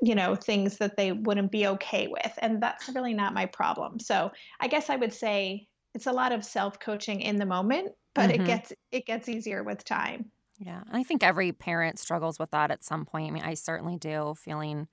you 0.02 0.14
know 0.14 0.34
things 0.34 0.78
that 0.78 0.96
they 0.96 1.12
wouldn't 1.12 1.52
be 1.52 1.66
okay 1.66 2.08
with 2.08 2.38
and 2.38 2.62
that's 2.62 2.88
really 2.88 3.14
not 3.14 3.34
my 3.34 3.46
problem 3.46 3.98
so 4.00 4.30
i 4.60 4.68
guess 4.68 4.90
i 4.90 4.96
would 4.96 5.12
say 5.12 5.68
it's 5.94 6.06
a 6.06 6.12
lot 6.12 6.32
of 6.32 6.44
self-coaching 6.44 7.20
in 7.20 7.36
the 7.38 7.46
moment 7.46 7.92
but 8.14 8.30
Mhm. 8.30 8.32
it 8.32 8.44
gets 8.44 8.72
it 8.90 9.06
gets 9.06 9.28
easier 9.28 9.62
with 9.62 9.84
time 9.84 10.32
Yeah. 10.58 10.82
And 10.86 10.96
I 10.96 11.02
think 11.02 11.22
every 11.22 11.52
parent 11.52 11.98
struggles 11.98 12.38
with 12.38 12.50
that 12.50 12.70
at 12.70 12.84
some 12.84 13.04
point. 13.04 13.28
I 13.28 13.30
mean, 13.32 13.42
I 13.42 13.54
certainly 13.54 13.96
do, 13.96 14.34
feeling 14.36 14.88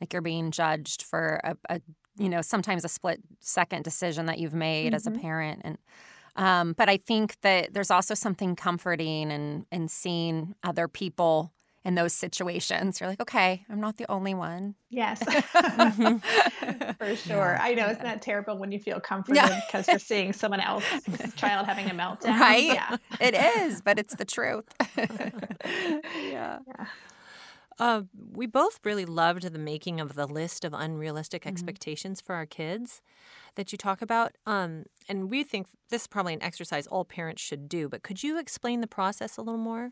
like 0.00 0.12
you're 0.12 0.22
being 0.22 0.52
judged 0.52 1.02
for 1.04 1.40
a, 1.44 1.56
a 1.70 1.82
you 2.18 2.28
know, 2.30 2.42
sometimes 2.42 2.84
a 2.84 2.90
split 2.90 3.22
second 3.40 3.84
decision 3.84 4.26
that 4.26 4.38
you've 4.40 4.54
made 4.54 4.94
as 4.94 5.06
a 5.06 5.10
Mhm. 5.10 5.12
parent. 5.12 5.62
And 5.64 5.78
um, 6.36 6.74
but 6.74 6.90
I 6.90 6.98
think 6.98 7.40
that 7.42 7.74
there's 7.74 7.92
also 7.92 8.14
something 8.14 8.56
comforting 8.56 9.32
and 9.32 9.66
and 9.72 9.90
seeing 9.90 10.56
other 10.64 10.88
people 10.88 11.53
in 11.84 11.94
those 11.94 12.12
situations. 12.14 12.98
You're 13.00 13.08
like, 13.10 13.20
okay, 13.20 13.64
I'm 13.68 13.80
not 13.80 13.96
the 13.98 14.10
only 14.10 14.34
one. 14.34 14.74
yes 14.90 15.20
Mhm. 15.54 16.20
for 16.98 17.16
sure 17.16 17.56
i 17.60 17.74
know 17.74 17.86
it's 17.88 18.02
not 18.02 18.22
terrible 18.22 18.56
when 18.58 18.70
you 18.72 18.78
feel 18.78 19.00
comforted 19.00 19.36
Yeah. 19.42 19.60
because 19.66 19.88
you're 19.88 19.98
seeing 19.98 20.32
someone 20.32 20.60
else's 20.60 21.34
child 21.42 21.66
having 21.66 21.90
a 21.90 21.94
meltdown 21.94 22.38
Right? 22.38 22.64
yeah 22.78 22.96
It 23.20 23.34
is, 23.34 23.80
but 23.82 23.98
it's 23.98 24.14
the 24.14 24.24
truth. 24.24 24.64
yeah. 26.32 26.58
Uh, 27.78 28.02
we 28.32 28.46
both 28.46 28.78
really 28.84 29.04
loved 29.04 29.42
the 29.52 29.58
making 29.58 30.00
of 30.00 30.14
the 30.14 30.26
list 30.26 30.64
of 30.64 30.72
unrealistic 30.72 31.42
Mm-hmm. 31.42 31.48
expectations 31.54 32.20
for 32.20 32.34
our 32.36 32.46
kids 32.46 33.02
that 33.56 33.72
you 33.72 33.78
talk 33.78 34.00
about. 34.00 34.32
Um, 34.46 34.84
and 35.08 35.28
we 35.28 35.42
think 35.42 35.66
this 35.90 36.02
is 36.02 36.06
probably 36.06 36.34
an 36.34 36.42
exercise 36.42 36.86
all 36.86 37.04
parents 37.04 37.42
should 37.42 37.68
do. 37.68 37.88
But 37.88 38.02
could 38.04 38.22
you 38.22 38.38
explain 38.38 38.80
the 38.80 38.86
process 38.86 39.36
a 39.36 39.42
little 39.42 39.58
more? 39.58 39.90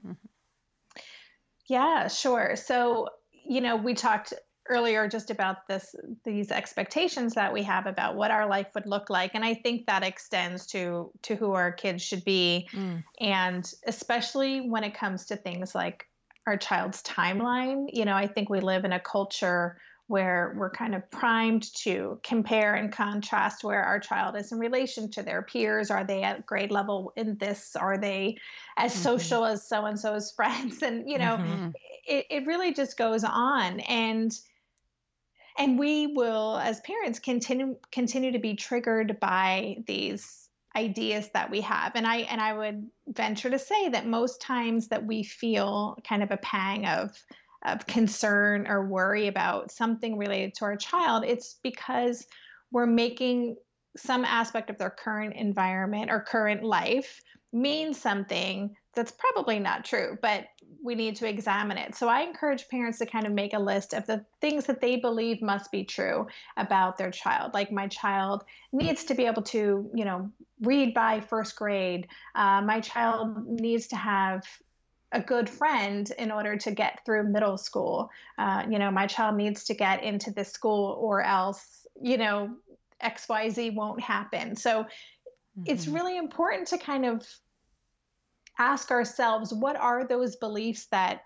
Yeah, 1.73 2.09
sure. 2.09 2.55
So, 2.55 3.09
you 3.47 3.63
know, 3.63 3.77
we 3.77 3.95
talked 3.95 4.35
earlier 4.69 5.09
just 5.09 5.31
about 5.31 5.67
this 5.69 5.95
these 6.23 6.53
expectations 6.53 7.33
that 7.33 7.51
we 7.51 7.63
have 7.63 7.87
about 7.87 8.15
what 8.15 8.31
our 8.31 8.47
life 8.47 8.67
would 8.77 8.87
look 8.87 9.11
like 9.11 9.33
and 9.35 9.45
i 9.45 9.53
think 9.53 9.87
that 9.87 10.05
extends 10.05 10.67
to 10.67 11.11
to 11.21 11.35
who 11.35 11.51
our 11.51 11.73
kids 11.73 12.01
should 12.01 12.25
be 12.25 12.69
mm. 12.73 13.03
and 13.21 13.73
especially 13.89 14.61
when 14.61 14.85
it 14.85 14.95
comes 14.95 15.27
to 15.27 15.35
things 15.35 15.75
like 15.75 16.07
our 16.47 16.57
child's 16.57 17.03
timeline 17.03 17.87
you 17.93 18.05
know 18.05 18.15
i 18.15 18.29
think 18.29 18.49
we 18.49 18.61
live 18.61 18.85
in 18.85 18.93
a 18.93 19.01
culture 19.01 19.77
where 20.13 20.55
we're 20.59 20.69
kind 20.69 20.95
of 20.95 21.11
primed 21.11 21.73
to 21.73 22.21
compare 22.23 22.75
and 22.75 22.93
contrast 22.93 23.65
where 23.65 23.83
our 23.83 23.99
child 23.99 24.37
is 24.37 24.53
in 24.53 24.59
relation 24.59 25.11
to 25.11 25.23
their 25.23 25.41
peers. 25.41 25.91
Are 25.91 26.05
they 26.05 26.23
at 26.23 26.45
grade 26.45 26.71
level 26.71 27.15
in 27.17 27.39
this? 27.39 27.75
Are 27.75 27.97
they 27.97 28.37
as 28.77 28.93
mm-hmm. 28.93 29.05
social 29.05 29.47
as 29.47 29.67
so 29.67 29.87
and 29.87 29.99
so's 29.99 30.31
friends? 30.37 30.83
And, 30.83 31.09
you 31.09 31.17
know, 31.17 31.39
mm-hmm. 31.39 31.69
it, 32.07 32.27
it 32.29 32.47
really 32.47 32.75
just 32.75 32.99
goes 32.99 33.25
on. 33.25 33.81
And 33.81 34.39
and 35.57 35.79
we 35.79 36.09
will 36.09 36.59
as 36.59 36.81
parents 36.81 37.19
continue 37.19 37.77
continue 37.91 38.33
to 38.33 38.39
be 38.39 38.55
triggered 38.55 39.19
by 39.19 39.79
these 39.87 40.51
ideas 40.77 41.29
that 41.35 41.51
we 41.51 41.61
have 41.61 41.93
and 41.95 42.07
i 42.07 42.21
and 42.21 42.41
i 42.41 42.51
would 42.51 42.89
venture 43.09 43.51
to 43.51 43.59
say 43.59 43.91
that 43.91 44.07
most 44.07 44.41
times 44.41 44.89
that 44.89 45.05
we 45.05 45.23
feel 45.23 45.99
kind 46.09 46.23
of 46.23 46.31
a 46.31 46.39
pang 46.39 46.87
of 46.87 47.13
of 47.65 47.87
concern 47.87 48.67
or 48.67 48.87
worry 48.87 49.29
about 49.29 49.71
something 49.71 50.19
related 50.19 50.55
to 50.55 50.65
our 50.65 50.77
child 50.77 51.25
it's 51.25 51.59
because 51.63 52.27
we're 52.71 52.87
making 52.87 53.57
some 53.97 54.25
aspect 54.25 54.71
of 54.71 54.79
their 54.79 54.91
current 54.91 55.35
environment 55.37 56.11
or 56.11 56.21
current 56.21 56.63
life 56.63 57.21
mean 57.53 57.93
something 57.93 58.75
that's 58.95 59.13
probably 59.13 59.59
not 59.59 59.85
true, 59.85 60.19
but 60.21 60.45
we 60.83 60.95
need 60.95 61.17
to 61.17 61.29
examine 61.29 61.79
it. 61.79 61.95
So 61.95 62.09
I 62.09 62.23
encourage 62.23 62.69
parents 62.69 62.99
to 62.99 63.07
kind 63.07 63.27
of 63.27 63.33
make 63.33 63.55
a 63.55 63.59
list 63.59 63.95
of 63.95 64.07
the 64.07 64.25
things 64.41 64.67
that 64.67 64.81
they 64.81 64.97
believe 64.97 65.41
must 65.41 65.71
be 65.71 65.85
true 65.85 66.27
about 66.57 66.99
their 66.99 67.11
child. 67.11 67.55
Like 67.55 67.71
my 67.71 67.89
child 67.89 68.45
needs 68.73 69.05
to 69.05 69.15
be 69.15 69.27
able 69.27 69.43
to, 69.43 69.91
you 69.95 70.05
know, 70.05 70.31
read 70.61 70.93
by 70.95 71.21
first 71.21 71.57
grade. 71.57 72.09
Uh, 72.35 72.63
my 72.63 72.81
child 72.81 73.47
needs 73.47 73.87
to 73.89 73.97
have 73.97 74.45
a 75.13 75.21
good 75.21 75.49
friend 75.49 76.11
in 76.19 76.31
order 76.31 76.57
to 76.57 76.71
get 76.71 77.05
through 77.05 77.25
middle 77.25 77.59
school. 77.59 78.11
Uh, 78.39 78.65
you 78.69 78.79
know, 78.79 78.91
my 78.91 79.07
child 79.07 79.37
needs 79.37 79.65
to 79.65 79.75
get 79.75 80.03
into 80.03 80.31
this 80.31 80.51
school 80.51 80.97
or 81.01 81.23
else, 81.23 81.87
you 82.01 82.17
know, 82.17 82.57
XYZ 83.03 83.75
won't 83.75 84.01
happen. 84.01 84.57
So 84.57 84.83
mm-hmm. 84.83 85.65
it's 85.67 85.87
really 85.87 86.17
important 86.17 86.69
to 86.69 86.79
kind 86.79 87.05
of 87.05 87.27
ask 88.59 88.91
ourselves 88.91 89.53
what 89.53 89.77
are 89.77 90.07
those 90.07 90.37
beliefs 90.37 90.87
that 90.87 91.23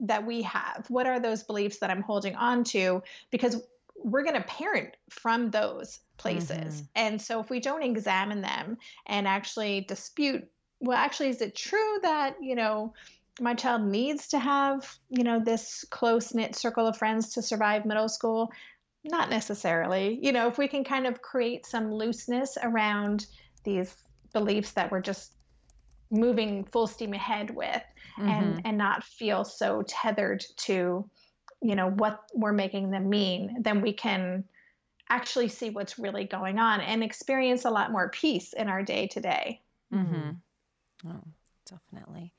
that 0.00 0.24
we 0.26 0.42
have 0.42 0.84
what 0.88 1.06
are 1.06 1.20
those 1.20 1.42
beliefs 1.42 1.78
that 1.78 1.90
i'm 1.90 2.02
holding 2.02 2.34
on 2.34 2.62
to 2.62 3.02
because 3.30 3.62
we're 4.02 4.22
going 4.22 4.34
to 4.34 4.42
parent 4.42 4.96
from 5.08 5.50
those 5.50 6.00
places 6.16 6.82
mm-hmm. 6.82 6.84
and 6.94 7.20
so 7.20 7.40
if 7.40 7.50
we 7.50 7.60
don't 7.60 7.82
examine 7.82 8.40
them 8.40 8.76
and 9.06 9.26
actually 9.26 9.82
dispute 9.82 10.46
well 10.80 10.96
actually 10.96 11.28
is 11.28 11.40
it 11.40 11.54
true 11.54 11.98
that 12.02 12.36
you 12.40 12.54
know 12.54 12.92
my 13.40 13.54
child 13.54 13.82
needs 13.82 14.28
to 14.28 14.38
have 14.38 14.98
you 15.08 15.24
know 15.24 15.40
this 15.40 15.84
close 15.90 16.34
knit 16.34 16.54
circle 16.54 16.86
of 16.86 16.96
friends 16.96 17.34
to 17.34 17.42
survive 17.42 17.86
middle 17.86 18.08
school 18.08 18.50
not 19.04 19.30
necessarily 19.30 20.18
you 20.22 20.32
know 20.32 20.48
if 20.48 20.58
we 20.58 20.68
can 20.68 20.84
kind 20.84 21.06
of 21.06 21.22
create 21.22 21.64
some 21.64 21.92
looseness 21.92 22.58
around 22.62 23.26
these 23.64 23.94
beliefs 24.32 24.72
that 24.72 24.90
we're 24.90 25.00
just 25.00 25.32
moving 26.10 26.64
full 26.64 26.86
steam 26.86 27.14
ahead 27.14 27.50
with 27.50 27.82
mm-hmm. 28.18 28.28
and 28.28 28.62
and 28.64 28.78
not 28.78 29.04
feel 29.04 29.44
so 29.44 29.82
tethered 29.86 30.44
to 30.56 31.08
you 31.62 31.74
know 31.74 31.90
what 31.90 32.20
we're 32.34 32.52
making 32.52 32.90
them 32.90 33.08
mean 33.08 33.56
then 33.60 33.80
we 33.80 33.92
can 33.92 34.44
actually 35.08 35.48
see 35.48 35.70
what's 35.70 35.98
really 35.98 36.24
going 36.24 36.58
on 36.58 36.80
and 36.80 37.02
experience 37.02 37.64
a 37.64 37.70
lot 37.70 37.90
more 37.90 38.08
peace 38.10 38.52
in 38.52 38.68
our 38.68 38.82
day 38.82 39.06
to 39.06 39.20
day 39.20 39.60
mm-hmm. 39.92 40.30
Oh 41.06 41.22
definitely 41.64 42.32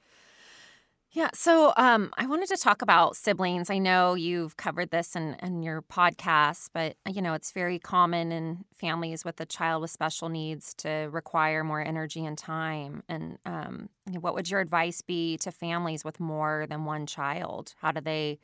yeah. 1.13 1.29
So 1.33 1.73
um, 1.75 2.11
I 2.17 2.25
wanted 2.25 2.47
to 2.49 2.57
talk 2.57 2.81
about 2.81 3.17
siblings. 3.17 3.69
I 3.69 3.79
know 3.79 4.13
you've 4.13 4.55
covered 4.55 4.91
this 4.91 5.13
in, 5.13 5.35
in 5.43 5.61
your 5.61 5.81
podcast, 5.81 6.69
but 6.73 6.95
you 7.05 7.21
know, 7.21 7.33
it's 7.33 7.51
very 7.51 7.79
common 7.79 8.31
in 8.31 8.63
families 8.73 9.25
with 9.25 9.39
a 9.41 9.45
child 9.45 9.81
with 9.81 9.91
special 9.91 10.29
needs 10.29 10.73
to 10.75 11.09
require 11.11 11.65
more 11.65 11.81
energy 11.81 12.25
and 12.25 12.37
time. 12.37 13.03
And 13.09 13.39
um, 13.45 13.89
what 14.21 14.35
would 14.35 14.49
your 14.49 14.61
advice 14.61 15.01
be 15.01 15.37
to 15.39 15.51
families 15.51 16.05
with 16.05 16.21
more 16.21 16.65
than 16.69 16.85
one 16.85 17.05
child? 17.05 17.73
How 17.81 17.91
do 17.91 17.99
they, 17.99 18.39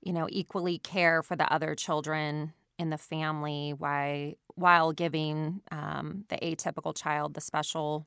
you 0.00 0.12
know, 0.12 0.28
equally 0.30 0.78
care 0.78 1.24
for 1.24 1.34
the 1.34 1.52
other 1.52 1.74
children 1.74 2.52
in 2.78 2.90
the 2.90 2.98
family 2.98 3.74
while 3.76 4.32
while 4.54 4.92
giving 4.92 5.60
um, 5.72 6.24
the 6.28 6.36
atypical 6.36 6.96
child 6.96 7.34
the 7.34 7.40
special 7.40 8.06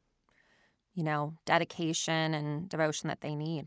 you 0.95 1.03
know, 1.03 1.33
dedication 1.45 2.33
and 2.33 2.69
devotion 2.69 3.07
that 3.07 3.21
they 3.21 3.35
need. 3.35 3.65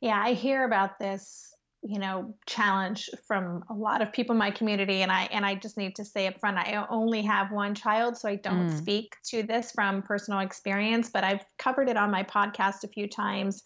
Yeah, 0.00 0.20
I 0.22 0.32
hear 0.32 0.64
about 0.64 0.98
this, 0.98 1.54
you 1.82 1.98
know, 1.98 2.34
challenge 2.46 3.10
from 3.26 3.64
a 3.68 3.74
lot 3.74 4.00
of 4.00 4.12
people 4.12 4.32
in 4.32 4.38
my 4.38 4.50
community 4.50 5.02
and 5.02 5.12
I 5.12 5.24
and 5.30 5.44
I 5.44 5.54
just 5.54 5.76
need 5.76 5.96
to 5.96 6.04
say 6.04 6.26
up 6.26 6.40
front 6.40 6.56
I 6.56 6.86
only 6.88 7.22
have 7.22 7.52
one 7.52 7.74
child, 7.74 8.16
so 8.16 8.28
I 8.28 8.36
don't 8.36 8.70
mm. 8.70 8.78
speak 8.78 9.16
to 9.26 9.42
this 9.42 9.72
from 9.72 10.02
personal 10.02 10.40
experience, 10.40 11.10
but 11.10 11.24
I've 11.24 11.44
covered 11.58 11.88
it 11.88 11.96
on 11.96 12.10
my 12.10 12.22
podcast 12.22 12.84
a 12.84 12.88
few 12.88 13.08
times. 13.08 13.62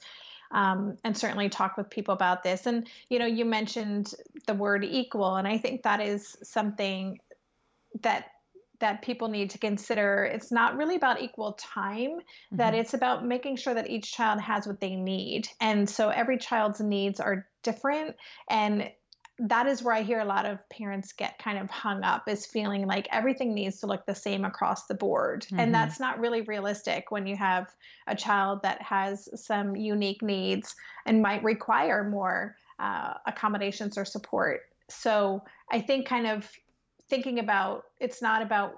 Um, 0.51 0.97
and 1.03 1.17
certainly 1.19 1.49
talk 1.49 1.77
with 1.77 1.91
people 1.91 2.15
about 2.15 2.45
this. 2.45 2.67
And 2.67 2.89
you 3.09 3.19
know, 3.19 3.27
you 3.27 3.45
mentioned 3.45 4.15
the 4.47 4.55
word 4.55 4.85
equal, 4.85 5.37
and 5.37 5.49
I 5.49 5.59
think 5.59 5.83
that 5.83 6.01
is 6.01 6.37
something 6.45 7.19
that 8.03 8.27
that 8.81 9.03
people 9.03 9.29
need 9.29 9.51
to 9.51 9.59
consider 9.59 10.25
it's 10.25 10.51
not 10.51 10.77
really 10.77 10.97
about 10.97 11.23
equal 11.23 11.53
time 11.53 12.11
mm-hmm. 12.11 12.57
that 12.57 12.75
it's 12.75 12.95
about 12.95 13.25
making 13.25 13.57
sure 13.57 13.75
that 13.75 13.89
each 13.89 14.13
child 14.13 14.41
has 14.41 14.67
what 14.67 14.81
they 14.81 14.97
need 14.97 15.49
and 15.61 15.89
so 15.89 16.09
every 16.09 16.39
child's 16.39 16.81
needs 16.81 17.21
are 17.21 17.47
different 17.63 18.17
and 18.51 18.91
that 19.39 19.67
is 19.67 19.83
where 19.83 19.95
I 19.95 20.03
hear 20.03 20.21
a 20.21 20.25
lot 20.25 20.47
of 20.47 20.59
parents 20.69 21.13
get 21.13 21.39
kind 21.39 21.59
of 21.59 21.69
hung 21.69 22.05
up 22.05 22.29
is 22.29 22.47
feeling 22.47 22.87
like 22.87 23.09
everything 23.11 23.53
needs 23.53 23.81
to 23.81 23.87
look 23.87 24.07
the 24.07 24.15
same 24.15 24.45
across 24.45 24.87
the 24.87 24.95
board. 24.95 25.43
Mm-hmm. 25.43 25.59
And 25.59 25.75
that's 25.75 25.99
not 25.99 26.21
really 26.21 26.43
realistic 26.43 27.11
when 27.11 27.27
you 27.27 27.37
have 27.37 27.67
a 28.07 28.15
child 28.15 28.63
that 28.63 28.81
has 28.83 29.29
some 29.35 29.75
unique 29.75 30.23
needs 30.23 30.77
and 31.05 31.21
might 31.21 31.43
require 31.43 32.09
more 32.09 32.57
uh, 32.79 33.15
accommodations 33.27 33.99
or 33.99 34.05
support. 34.05 34.63
So 34.89 35.43
I 35.73 35.81
think 35.81 36.07
kind 36.07 36.29
of 36.29 36.49
thinking 37.09 37.39
about 37.39 37.85
it's 38.01 38.23
not 38.23 38.43
about 38.43 38.75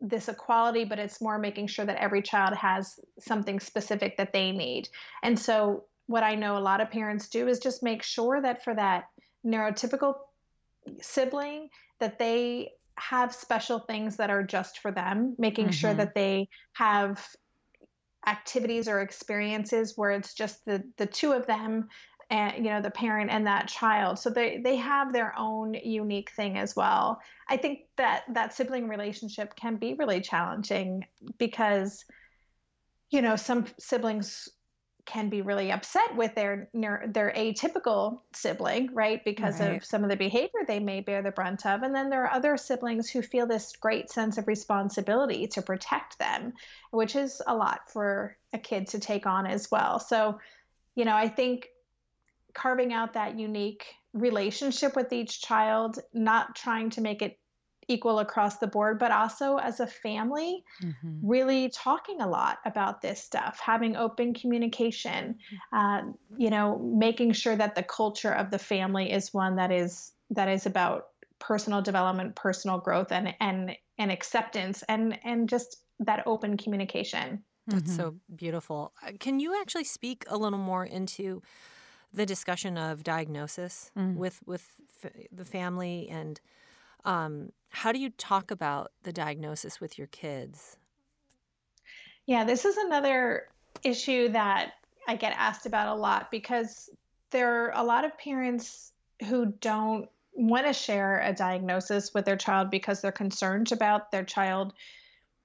this 0.00 0.28
equality, 0.28 0.84
but 0.84 0.98
it's 0.98 1.20
more 1.20 1.38
making 1.38 1.66
sure 1.66 1.84
that 1.84 1.98
every 1.98 2.22
child 2.22 2.54
has 2.54 2.98
something 3.18 3.60
specific 3.60 4.16
that 4.16 4.32
they 4.32 4.50
need. 4.50 4.88
And 5.22 5.38
so, 5.38 5.84
what 6.06 6.22
I 6.24 6.34
know 6.34 6.56
a 6.56 6.58
lot 6.58 6.80
of 6.80 6.90
parents 6.90 7.28
do 7.28 7.46
is 7.46 7.60
just 7.60 7.82
make 7.82 8.02
sure 8.02 8.40
that 8.40 8.64
for 8.64 8.74
that 8.74 9.04
neurotypical 9.46 10.14
sibling, 11.00 11.68
that 12.00 12.18
they 12.18 12.72
have 12.96 13.34
special 13.34 13.78
things 13.78 14.16
that 14.16 14.30
are 14.30 14.42
just 14.42 14.78
for 14.80 14.90
them, 14.90 15.36
making 15.38 15.66
mm-hmm. 15.66 15.72
sure 15.72 15.94
that 15.94 16.14
they 16.14 16.48
have 16.72 17.24
activities 18.26 18.88
or 18.88 19.00
experiences 19.00 19.94
where 19.96 20.10
it's 20.10 20.34
just 20.34 20.64
the 20.66 20.82
the 20.98 21.06
two 21.06 21.32
of 21.32 21.46
them 21.46 21.88
and 22.30 22.64
you 22.64 22.70
know 22.70 22.80
the 22.80 22.90
parent 22.90 23.30
and 23.30 23.46
that 23.46 23.68
child. 23.68 24.18
So 24.18 24.30
they 24.30 24.58
they 24.58 24.76
have 24.76 25.12
their 25.12 25.36
own 25.36 25.74
unique 25.74 26.30
thing 26.30 26.56
as 26.56 26.76
well. 26.76 27.20
I 27.48 27.56
think 27.56 27.80
that 27.96 28.24
that 28.32 28.54
sibling 28.54 28.88
relationship 28.88 29.56
can 29.56 29.76
be 29.76 29.94
really 29.94 30.20
challenging 30.20 31.06
because 31.38 32.04
you 33.10 33.20
know 33.20 33.36
some 33.36 33.66
siblings 33.78 34.48
can 35.06 35.28
be 35.28 35.42
really 35.42 35.72
upset 35.72 36.14
with 36.14 36.34
their 36.36 36.68
their 36.72 37.32
atypical 37.36 38.20
sibling 38.32 38.94
right? 38.94 39.24
Because 39.24 39.58
right. 39.58 39.76
of 39.76 39.84
some 39.84 40.04
of 40.04 40.10
the 40.10 40.16
behavior 40.16 40.60
they 40.68 40.78
may 40.78 41.00
bear 41.00 41.22
the 41.22 41.32
brunt 41.32 41.66
of. 41.66 41.82
And 41.82 41.92
then 41.92 42.10
there 42.10 42.22
are 42.24 42.32
other 42.32 42.56
siblings 42.56 43.10
who 43.10 43.22
feel 43.22 43.46
this 43.46 43.74
great 43.80 44.08
sense 44.08 44.38
of 44.38 44.46
responsibility 44.46 45.48
to 45.48 45.62
protect 45.62 46.18
them 46.18 46.52
which 46.92 47.16
is 47.16 47.42
a 47.46 47.54
lot 47.54 47.90
for 47.92 48.36
a 48.52 48.58
kid 48.58 48.86
to 48.88 49.00
take 49.00 49.26
on 49.26 49.46
as 49.46 49.68
well. 49.70 49.98
So 49.98 50.38
you 50.94 51.04
know 51.04 51.14
i 51.14 51.28
think 51.28 51.68
carving 52.54 52.92
out 52.92 53.14
that 53.14 53.38
unique 53.38 53.86
relationship 54.12 54.96
with 54.96 55.12
each 55.12 55.40
child, 55.42 55.98
not 56.12 56.56
trying 56.56 56.90
to 56.90 57.00
make 57.00 57.22
it 57.22 57.38
equal 57.88 58.20
across 58.20 58.58
the 58.58 58.66
board, 58.66 58.98
but 58.98 59.10
also 59.10 59.56
as 59.56 59.80
a 59.80 59.86
family, 59.86 60.64
mm-hmm. 60.82 61.18
really 61.22 61.68
talking 61.70 62.20
a 62.20 62.28
lot 62.28 62.58
about 62.64 63.02
this 63.02 63.22
stuff, 63.22 63.60
having 63.62 63.96
open 63.96 64.32
communication, 64.32 65.36
uh, 65.72 66.02
you 66.36 66.50
know, 66.50 66.78
making 66.78 67.32
sure 67.32 67.56
that 67.56 67.74
the 67.74 67.82
culture 67.82 68.32
of 68.32 68.50
the 68.50 68.58
family 68.58 69.10
is 69.10 69.34
one 69.34 69.56
that 69.56 69.72
is 69.72 70.12
that 70.30 70.48
is 70.48 70.66
about 70.66 71.08
personal 71.40 71.82
development, 71.82 72.36
personal 72.36 72.78
growth, 72.78 73.10
and 73.10 73.34
and 73.40 73.76
and 73.98 74.12
acceptance, 74.12 74.84
and 74.88 75.18
and 75.24 75.48
just 75.48 75.78
that 75.98 76.22
open 76.26 76.56
communication. 76.56 77.42
That's 77.66 77.82
mm-hmm. 77.84 77.96
so 77.96 78.14
beautiful. 78.34 78.92
Uh, 79.04 79.12
can 79.18 79.40
you 79.40 79.60
actually 79.60 79.84
speak 79.84 80.24
a 80.28 80.36
little 80.36 80.58
more 80.58 80.84
into 80.84 81.42
the 82.12 82.26
discussion 82.26 82.76
of 82.76 83.04
diagnosis 83.04 83.90
mm. 83.96 84.16
with 84.16 84.40
with 84.46 84.66
f- 85.04 85.12
the 85.32 85.44
family 85.44 86.08
and 86.10 86.40
um, 87.04 87.52
how 87.70 87.92
do 87.92 87.98
you 87.98 88.10
talk 88.10 88.50
about 88.50 88.92
the 89.04 89.12
diagnosis 89.12 89.80
with 89.80 89.96
your 89.96 90.08
kids? 90.08 90.76
Yeah, 92.26 92.44
this 92.44 92.64
is 92.64 92.76
another 92.76 93.48
issue 93.82 94.28
that 94.30 94.72
I 95.08 95.16
get 95.16 95.34
asked 95.36 95.66
about 95.66 95.88
a 95.88 95.98
lot 95.98 96.30
because 96.30 96.90
there 97.30 97.64
are 97.64 97.72
a 97.74 97.84
lot 97.84 98.04
of 98.04 98.16
parents 98.18 98.92
who 99.28 99.46
don't 99.60 100.08
want 100.34 100.66
to 100.66 100.72
share 100.72 101.20
a 101.20 101.32
diagnosis 101.32 102.12
with 102.14 102.24
their 102.24 102.36
child 102.36 102.70
because 102.70 103.00
they're 103.00 103.12
concerned 103.12 103.72
about 103.72 104.10
their 104.10 104.24
child 104.24 104.72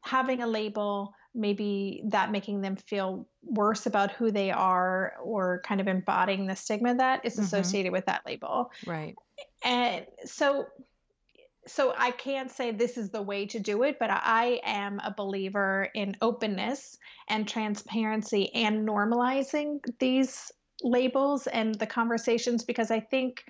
having 0.02 0.44
a 0.44 0.48
label, 0.48 1.15
maybe 1.36 2.04
that 2.06 2.32
making 2.32 2.62
them 2.62 2.76
feel 2.76 3.28
worse 3.44 3.86
about 3.86 4.12
who 4.12 4.32
they 4.32 4.52
are 4.52 5.14
or 5.24 5.62
kind 5.66 5.82
of 5.82 5.88
embodying 5.88 6.48
the 6.48 6.56
stigma 6.56 6.96
that 6.96 7.26
is 7.26 7.34
mm-hmm. 7.34 7.44
associated 7.44 7.92
with 7.92 8.06
that 8.06 8.26
label. 8.26 8.72
Right. 8.86 9.16
And 9.64 10.06
so 10.26 10.68
so 11.68 11.94
I 11.98 12.12
can't 12.12 12.52
say 12.52 12.72
this 12.72 12.98
is 12.98 13.10
the 13.10 13.22
way 13.22 13.48
to 13.48 13.60
do 13.60 13.84
it, 13.84 13.98
but 14.00 14.10
I 14.12 14.62
am 14.64 15.00
a 15.04 15.14
believer 15.16 15.90
in 15.96 16.16
openness 16.22 16.98
and 17.28 17.48
transparency 17.48 18.54
and 18.54 18.88
normalizing 18.88 19.80
these 20.00 20.52
labels 20.84 21.48
and 21.48 21.74
the 21.76 21.88
conversations 21.88 22.64
because 22.64 22.92
I 22.92 23.00
think 23.00 23.44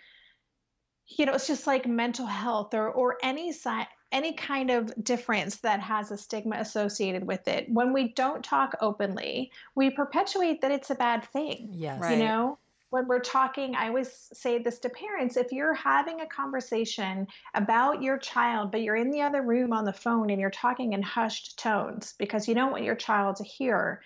you 1.08 1.26
know 1.26 1.34
it's 1.34 1.48
just 1.48 1.68
like 1.68 1.86
mental 1.86 2.26
health 2.26 2.74
or 2.74 2.90
or 2.90 3.18
any 3.22 3.52
side 3.52 3.88
any 4.16 4.32
kind 4.32 4.72
of 4.72 5.04
difference 5.04 5.58
that 5.58 5.82
has 5.82 6.10
a 6.10 6.18
stigma 6.18 6.56
associated 6.56 7.28
with 7.28 7.48
it 7.50 7.70
when 7.70 7.92
we 7.92 8.14
don't 8.14 8.44
talk 8.44 8.74
openly 8.80 9.52
we 9.76 9.90
perpetuate 9.90 10.62
that 10.62 10.72
it's 10.72 10.90
a 10.90 10.96
bad 10.96 11.24
thing 11.26 11.70
yes 11.74 12.02
you 12.10 12.18
know 12.18 12.58
when 12.96 13.08
we're 13.08 13.20
talking, 13.20 13.76
I 13.76 13.90
always 13.90 14.30
say 14.32 14.58
this 14.58 14.80
to 14.80 14.90
parents 14.90 15.36
if 15.36 15.52
you're 15.52 15.74
having 15.74 16.22
a 16.22 16.26
conversation 16.26 17.28
about 17.54 18.02
your 18.02 18.18
child, 18.18 18.72
but 18.72 18.84
you're 18.84 18.96
in 18.96 19.12
the 19.12 19.22
other 19.22 19.42
room 19.42 19.74
on 19.74 19.84
the 19.84 19.92
phone 19.92 20.30
and 20.30 20.40
you're 20.40 20.50
talking 20.50 20.94
in 20.94 21.02
hushed 21.02 21.60
tones 21.60 22.14
because 22.18 22.48
you 22.48 22.56
don't 22.56 22.72
want 22.72 22.86
your 22.86 22.96
child 22.96 23.36
to 23.38 23.44
hear, 23.44 24.02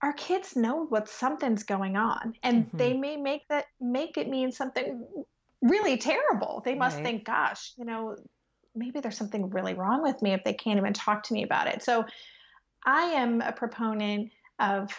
our 0.00 0.14
kids 0.14 0.56
know 0.56 0.86
what 0.86 1.10
something's 1.10 1.64
going 1.64 1.96
on 1.96 2.34
and 2.42 2.66
mm-hmm. 2.68 2.76
they 2.78 2.94
may 2.94 3.18
make 3.18 3.46
that 3.48 3.66
make 3.78 4.16
it 4.16 4.30
mean 4.30 4.50
something 4.50 5.06
really 5.60 5.98
terrible. 5.98 6.62
They 6.64 6.74
must 6.74 6.96
right. 6.96 7.04
think, 7.04 7.24
gosh, 7.24 7.74
you 7.76 7.84
know, 7.84 8.16
maybe 8.74 9.00
there's 9.00 9.16
something 9.16 9.50
really 9.50 9.74
wrong 9.74 10.02
with 10.02 10.20
me 10.22 10.32
if 10.32 10.44
they 10.44 10.52
can't 10.52 10.78
even 10.78 10.92
talk 10.92 11.22
to 11.24 11.34
me 11.34 11.42
about 11.42 11.66
it. 11.66 11.82
So 11.82 12.04
I 12.84 13.02
am 13.02 13.40
a 13.40 13.52
proponent 13.52 14.30
of 14.58 14.90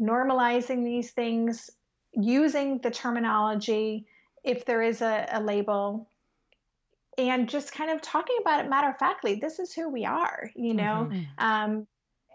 normalizing 0.00 0.84
these 0.84 1.10
things, 1.12 1.70
using 2.12 2.78
the 2.78 2.90
terminology 2.90 4.06
if 4.44 4.64
there 4.64 4.82
is 4.82 5.02
a, 5.02 5.28
a 5.32 5.40
label 5.40 6.08
and 7.18 7.48
just 7.48 7.72
kind 7.72 7.90
of 7.90 8.00
talking 8.00 8.36
about 8.40 8.64
it 8.64 8.70
matter 8.70 8.88
of 8.88 8.98
factly 8.98 9.34
this 9.36 9.58
is 9.58 9.72
who 9.72 9.88
we 9.88 10.04
are 10.04 10.50
you 10.56 10.74
know 10.74 11.08
mm-hmm. 11.10 11.22
um, 11.38 11.86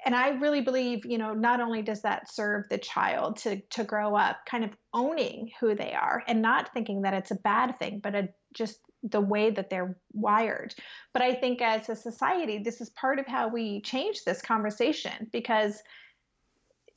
and 0.06 0.16
i 0.16 0.30
really 0.30 0.62
believe 0.62 1.06
you 1.06 1.18
know 1.18 1.34
not 1.34 1.60
only 1.60 1.82
does 1.82 2.02
that 2.02 2.32
serve 2.32 2.64
the 2.70 2.78
child 2.78 3.38
to 3.38 3.60
to 3.70 3.84
grow 3.84 4.16
up 4.16 4.38
kind 4.50 4.64
of 4.64 4.72
owning 4.94 5.50
who 5.60 5.76
they 5.76 5.94
are 5.94 6.24
and 6.28 6.42
not 6.42 6.72
thinking 6.74 7.02
that 7.02 7.14
it's 7.14 7.32
a 7.32 7.36
bad 7.36 7.78
thing 7.80 8.00
but 8.00 8.16
a, 8.16 8.30
just 8.54 8.80
the 9.04 9.22
way 9.22 9.50
that 9.50 9.70
they're 9.70 9.98
wired. 10.14 10.74
But 11.14 11.22
i 11.22 11.34
think 11.34 11.62
as 11.62 11.90
a 11.90 11.96
society 11.96 12.60
this 12.60 12.82
is 12.82 12.90
part 12.92 13.20
of 13.20 13.28
how 13.28 13.48
we 13.48 13.82
change 13.82 14.24
this 14.24 14.42
conversation 14.42 15.30
because 15.32 15.82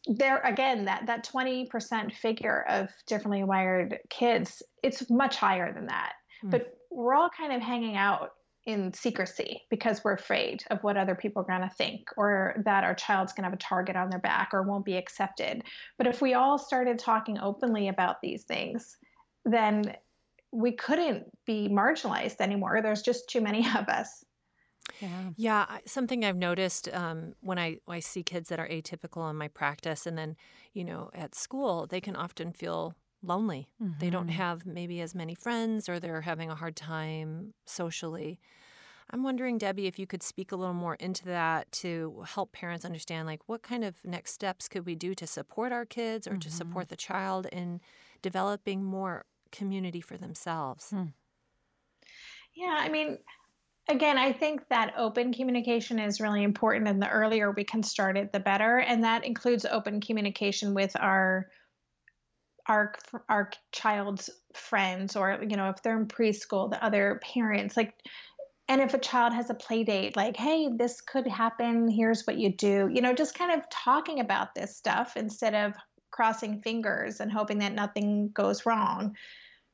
there 0.07 0.41
again 0.41 0.87
that 0.87 1.07
that 1.07 1.29
20% 1.31 2.13
figure 2.13 2.65
of 2.69 2.89
differently 3.07 3.45
wired 3.45 3.99
kids 4.09 4.63
it's 4.83 5.11
much 5.11 5.37
higher 5.37 5.73
than 5.73 5.87
that. 5.87 6.15
Mm. 6.45 6.51
but 6.51 6.75
we're 6.91 7.15
all 7.15 7.31
kind 7.31 7.53
of 7.53 7.61
hanging 7.61 7.97
out 7.97 8.31
in 8.67 8.93
secrecy 8.93 9.63
because 9.71 10.03
we're 10.05 10.15
afraid 10.15 10.63
of 10.71 10.83
what 10.83 10.97
other 10.97 11.15
people 11.15 11.43
are 11.43 11.59
going 11.59 11.67
to 11.67 11.75
think 11.77 12.09
or 12.17 12.57
that 12.65 12.85
our 12.85 12.95
child's 12.95 13.33
going 13.33 13.43
to 13.43 13.49
have 13.49 13.59
a 13.59 13.63
target 13.63 13.97
on 13.97 14.11
their 14.11 14.21
back 14.21 14.51
or 14.53 14.63
won't 14.63 14.85
be 14.85 14.97
accepted. 14.97 15.63
But 15.97 16.07
if 16.07 16.21
we 16.21 16.35
all 16.35 16.59
started 16.59 16.99
talking 16.99 17.39
openly 17.39 17.89
about 17.89 18.21
these 18.21 18.45
things 18.45 18.97
then 19.45 19.95
we 20.53 20.73
couldn't 20.73 21.25
be 21.47 21.69
marginalized 21.69 22.41
anymore 22.41 22.81
there's 22.83 23.03
just 23.03 23.29
too 23.29 23.41
many 23.41 23.67
of 23.77 23.89
us 23.89 24.25
yeah. 25.01 25.31
Yeah. 25.37 25.79
Something 25.87 26.25
I've 26.25 26.37
noticed 26.37 26.89
um, 26.93 27.35
when 27.41 27.59
I, 27.59 27.79
I 27.89 28.01
see 28.01 28.23
kids 28.23 28.49
that 28.49 28.59
are 28.59 28.69
atypical 28.69 29.29
in 29.31 29.37
my 29.37 29.49
practice 29.49 30.07
and 30.07 30.17
then, 30.17 30.37
you 30.73 30.85
know, 30.85 31.11
at 31.15 31.35
school, 31.35 31.87
they 31.87 32.01
can 32.01 32.17
often 32.17 32.53
feel 32.53 32.95
lonely. 33.23 33.69
Mm-hmm. 33.83 33.99
They 33.99 34.11
don't 34.11 34.27
mm-hmm. 34.27 34.37
have 34.37 34.67
maybe 34.67 35.01
as 35.01 35.15
many 35.15 35.35
friends 35.35 35.89
or 35.89 36.01
they're 36.01 36.23
having 36.23 36.51
a 36.51 36.55
hard 36.55 36.77
time 36.77 37.55
socially. 37.67 38.41
I'm 39.13 39.25
wondering, 39.25 39.59
Debbie, 39.59 39.89
if 39.89 39.99
you 39.99 40.07
could 40.07 40.23
speak 40.23 40.53
a 40.53 40.57
little 40.57 40.75
more 40.75 40.95
into 40.95 41.25
that 41.25 41.71
to 41.73 42.23
help 42.29 42.53
parents 42.53 42.85
understand, 42.85 43.27
like, 43.27 43.41
what 43.49 43.61
kind 43.61 43.83
of 43.83 43.97
next 44.05 44.33
steps 44.33 44.69
could 44.69 44.87
we 44.87 44.95
do 44.95 45.17
to 45.17 45.27
support 45.27 45.73
our 45.73 45.85
kids 45.85 46.29
or 46.29 46.33
mm-hmm. 46.33 46.41
to 46.41 46.51
support 46.51 46.89
the 46.91 46.97
child 46.97 47.47
in 47.51 47.81
developing 48.23 48.85
more 48.85 49.25
community 49.51 50.01
for 50.01 50.17
themselves? 50.17 50.91
Hmm. 50.91 51.07
Yeah, 52.55 52.77
I 52.79 52.89
mean, 52.89 53.19
again, 53.89 54.19
I 54.19 54.33
think 54.33 54.69
that 54.69 54.95
open 54.97 55.33
communication 55.33 55.99
is 55.99 56.21
really 56.21 56.43
important, 56.43 56.89
and 56.89 57.01
the 57.01 57.09
earlier 57.09 57.51
we 57.51 57.65
can 57.65 57.83
start 57.83 58.17
it, 58.17 58.33
the 58.33 58.41
better. 58.41 58.79
And 58.79 59.05
that 59.05 59.25
includes 59.25 59.65
open 59.65 60.01
communication 60.01 60.75
with 60.75 60.95
our 60.99 61.49
our 62.67 62.95
our 63.29 63.51
child's 63.73 64.31
friends, 64.55 65.17
or 65.17 65.39
you 65.49 65.57
know, 65.57 65.71
if 65.71 65.83
they're 65.83 65.99
in 65.99 66.07
preschool, 66.07 66.71
the 66.71 66.85
other 66.85 67.21
parents, 67.23 67.77
like. 67.77 67.95
And 68.69 68.81
if 68.81 68.95
a 68.95 68.99
child 68.99 69.33
has 69.35 69.51
a 69.51 69.55
play 69.55 69.83
date, 69.83 70.15
like, 70.15 70.37
hey, 70.37 70.69
this 70.73 71.01
could 71.01 71.27
happen, 71.27 71.89
here's 71.91 72.25
what 72.25 72.37
you 72.37 72.53
do, 72.55 72.89
you 72.95 73.01
know, 73.01 73.13
just 73.13 73.37
kind 73.37 73.51
of 73.51 73.69
talking 73.69 74.21
about 74.21 74.55
this 74.55 74.77
stuff 74.77 75.17
instead 75.17 75.57
of 75.57 75.75
crossing 76.11 76.61
fingers 76.62 77.20
and 77.20 77.31
hoping 77.31 77.59
that 77.59 77.73
nothing 77.73 78.31
goes 78.33 78.66
wrong. 78.66 79.16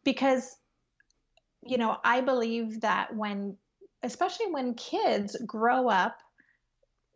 Because, 0.05 0.57
you 1.65 1.79
know, 1.79 1.97
I 2.05 2.21
believe 2.21 2.81
that 2.83 3.15
when 3.15 3.57
especially 4.03 4.47
when 4.51 4.75
kids 4.75 5.37
grow 5.47 5.89
up, 5.89 6.17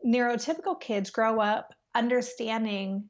neurotypical 0.04 0.80
kids 0.80 1.10
grow 1.10 1.40
up 1.40 1.72
understanding 1.94 3.08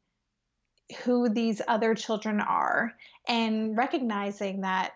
who 1.05 1.29
these 1.29 1.62
other 1.68 1.94
children 1.94 2.40
are 2.40 2.92
and 3.29 3.77
recognizing 3.77 4.62
that, 4.62 4.92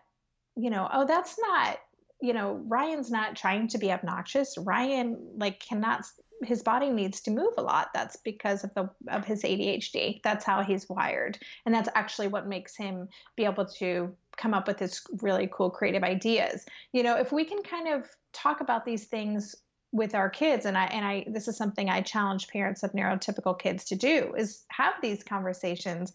you 0.56 0.70
know, 0.70 0.88
oh, 0.92 1.06
that's 1.06 1.36
not, 1.38 1.78
you 2.24 2.32
know, 2.32 2.60
Ryan's 2.66 3.10
not 3.10 3.36
trying 3.36 3.68
to 3.68 3.78
be 3.78 3.92
obnoxious. 3.92 4.56
Ryan 4.56 5.18
like 5.36 5.60
cannot 5.60 6.06
his 6.42 6.62
body 6.62 6.90
needs 6.90 7.20
to 7.22 7.30
move 7.30 7.52
a 7.58 7.62
lot. 7.62 7.90
That's 7.92 8.16
because 8.16 8.64
of 8.64 8.72
the 8.74 8.88
of 9.08 9.26
his 9.26 9.42
ADHD. 9.42 10.22
That's 10.22 10.44
how 10.44 10.62
he's 10.62 10.88
wired. 10.88 11.38
And 11.66 11.74
that's 11.74 11.88
actually 11.94 12.28
what 12.28 12.48
makes 12.48 12.76
him 12.76 13.08
be 13.36 13.44
able 13.44 13.66
to 13.66 14.14
come 14.36 14.54
up 14.54 14.66
with 14.66 14.78
his 14.78 15.02
really 15.20 15.48
cool 15.52 15.70
creative 15.70 16.02
ideas. 16.02 16.64
You 16.92 17.02
know, 17.02 17.16
if 17.16 17.30
we 17.30 17.44
can 17.44 17.62
kind 17.62 17.88
of 17.88 18.08
talk 18.32 18.60
about 18.60 18.86
these 18.86 19.04
things 19.04 19.54
with 19.92 20.14
our 20.14 20.28
kids 20.28 20.66
and 20.66 20.76
I 20.76 20.86
and 20.86 21.04
I 21.04 21.24
this 21.28 21.46
is 21.46 21.56
something 21.58 21.88
I 21.90 22.00
challenge 22.00 22.48
parents 22.48 22.82
of 22.82 22.92
neurotypical 22.92 23.58
kids 23.58 23.84
to 23.84 23.96
do 23.96 24.34
is 24.36 24.64
have 24.70 24.94
these 25.02 25.22
conversations. 25.22 26.14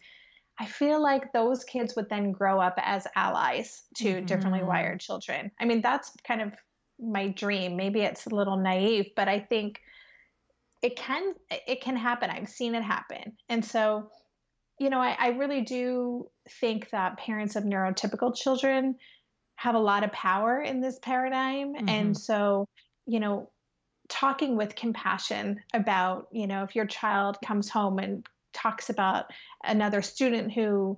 I 0.60 0.66
feel 0.66 1.02
like 1.02 1.32
those 1.32 1.64
kids 1.64 1.96
would 1.96 2.10
then 2.10 2.34
grow 2.34 2.60
up 2.60 2.78
as 2.78 3.08
allies 3.16 3.84
to 3.98 4.06
mm-hmm. 4.16 4.26
differently 4.26 4.62
wired 4.62 5.00
children. 5.00 5.52
I 5.60 5.66
mean, 5.66 5.82
that's 5.82 6.12
kind 6.28 6.42
of 6.42 6.54
my 7.00 7.30
dream. 7.30 7.78
Maybe 7.78 8.02
it's 8.02 8.26
a 8.26 8.36
little 8.36 8.58
naive, 8.58 9.12
but 9.16 9.30
I 9.30 9.40
think 9.40 9.80
it 10.82 10.98
can 10.98 11.34
it 11.50 11.82
can 11.82 11.96
happen. 11.96 12.30
I've 12.30 12.50
seen 12.50 12.76
it 12.76 12.84
happen. 12.84 13.38
And 13.48 13.64
so, 13.64 14.10
you 14.80 14.90
know, 14.90 15.00
I, 15.00 15.16
I 15.18 15.28
really 15.30 15.62
do 15.62 16.30
think 16.60 16.90
that 16.90 17.18
parents 17.18 17.56
of 17.56 17.64
neurotypical 17.64 18.36
children 18.36 18.96
have 19.56 19.76
a 19.76 19.80
lot 19.80 20.04
of 20.04 20.12
power 20.12 20.62
in 20.62 20.82
this 20.82 21.00
paradigm. 21.00 21.74
Mm-hmm. 21.74 21.90
And 21.90 22.18
so, 22.18 22.66
you 23.06 23.20
know, 23.20 23.50
talking 24.10 24.58
with 24.58 24.76
compassion 24.76 25.62
about, 25.74 26.28
you 26.32 26.48
know, 26.48 26.64
if 26.64 26.76
your 26.76 26.86
child 26.86 27.38
comes 27.46 27.70
home 27.70 28.00
and 28.00 28.26
talks 28.54 28.90
about 28.90 29.26
another 29.64 30.02
student 30.02 30.52
who 30.52 30.98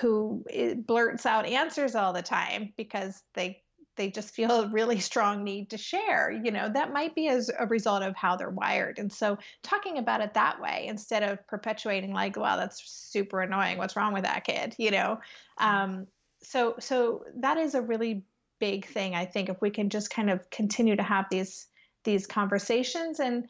who 0.00 0.42
blurts 0.86 1.26
out 1.26 1.44
answers 1.44 1.94
all 1.94 2.12
the 2.12 2.22
time 2.22 2.72
because 2.76 3.22
they 3.34 3.62
they 3.96 4.10
just 4.10 4.34
feel 4.34 4.62
a 4.62 4.68
really 4.68 5.00
strong 5.00 5.44
need 5.44 5.68
to 5.68 5.76
share 5.76 6.30
you 6.30 6.50
know 6.50 6.68
that 6.72 6.92
might 6.92 7.14
be 7.14 7.28
as 7.28 7.50
a 7.58 7.66
result 7.66 8.02
of 8.02 8.16
how 8.16 8.36
they're 8.36 8.50
wired. 8.50 8.98
And 8.98 9.12
so 9.12 9.38
talking 9.62 9.98
about 9.98 10.22
it 10.22 10.34
that 10.34 10.60
way 10.60 10.86
instead 10.88 11.22
of 11.22 11.46
perpetuating 11.46 12.12
like 12.12 12.36
wow 12.36 12.56
that's 12.56 12.82
super 12.86 13.40
annoying. 13.40 13.78
What's 13.78 13.96
wrong 13.96 14.14
with 14.14 14.24
that 14.24 14.44
kid? 14.44 14.74
you 14.78 14.90
know? 14.90 15.20
Um, 15.58 16.06
so 16.42 16.76
so 16.80 17.24
that 17.36 17.58
is 17.58 17.74
a 17.74 17.82
really 17.82 18.24
big 18.58 18.86
thing 18.86 19.12
i 19.14 19.24
think 19.24 19.48
if 19.48 19.60
we 19.60 19.70
can 19.70 19.90
just 19.90 20.08
kind 20.08 20.30
of 20.30 20.48
continue 20.50 20.94
to 20.94 21.02
have 21.02 21.26
these 21.30 21.66
these 22.04 22.26
conversations. 22.26 23.20
And 23.20 23.46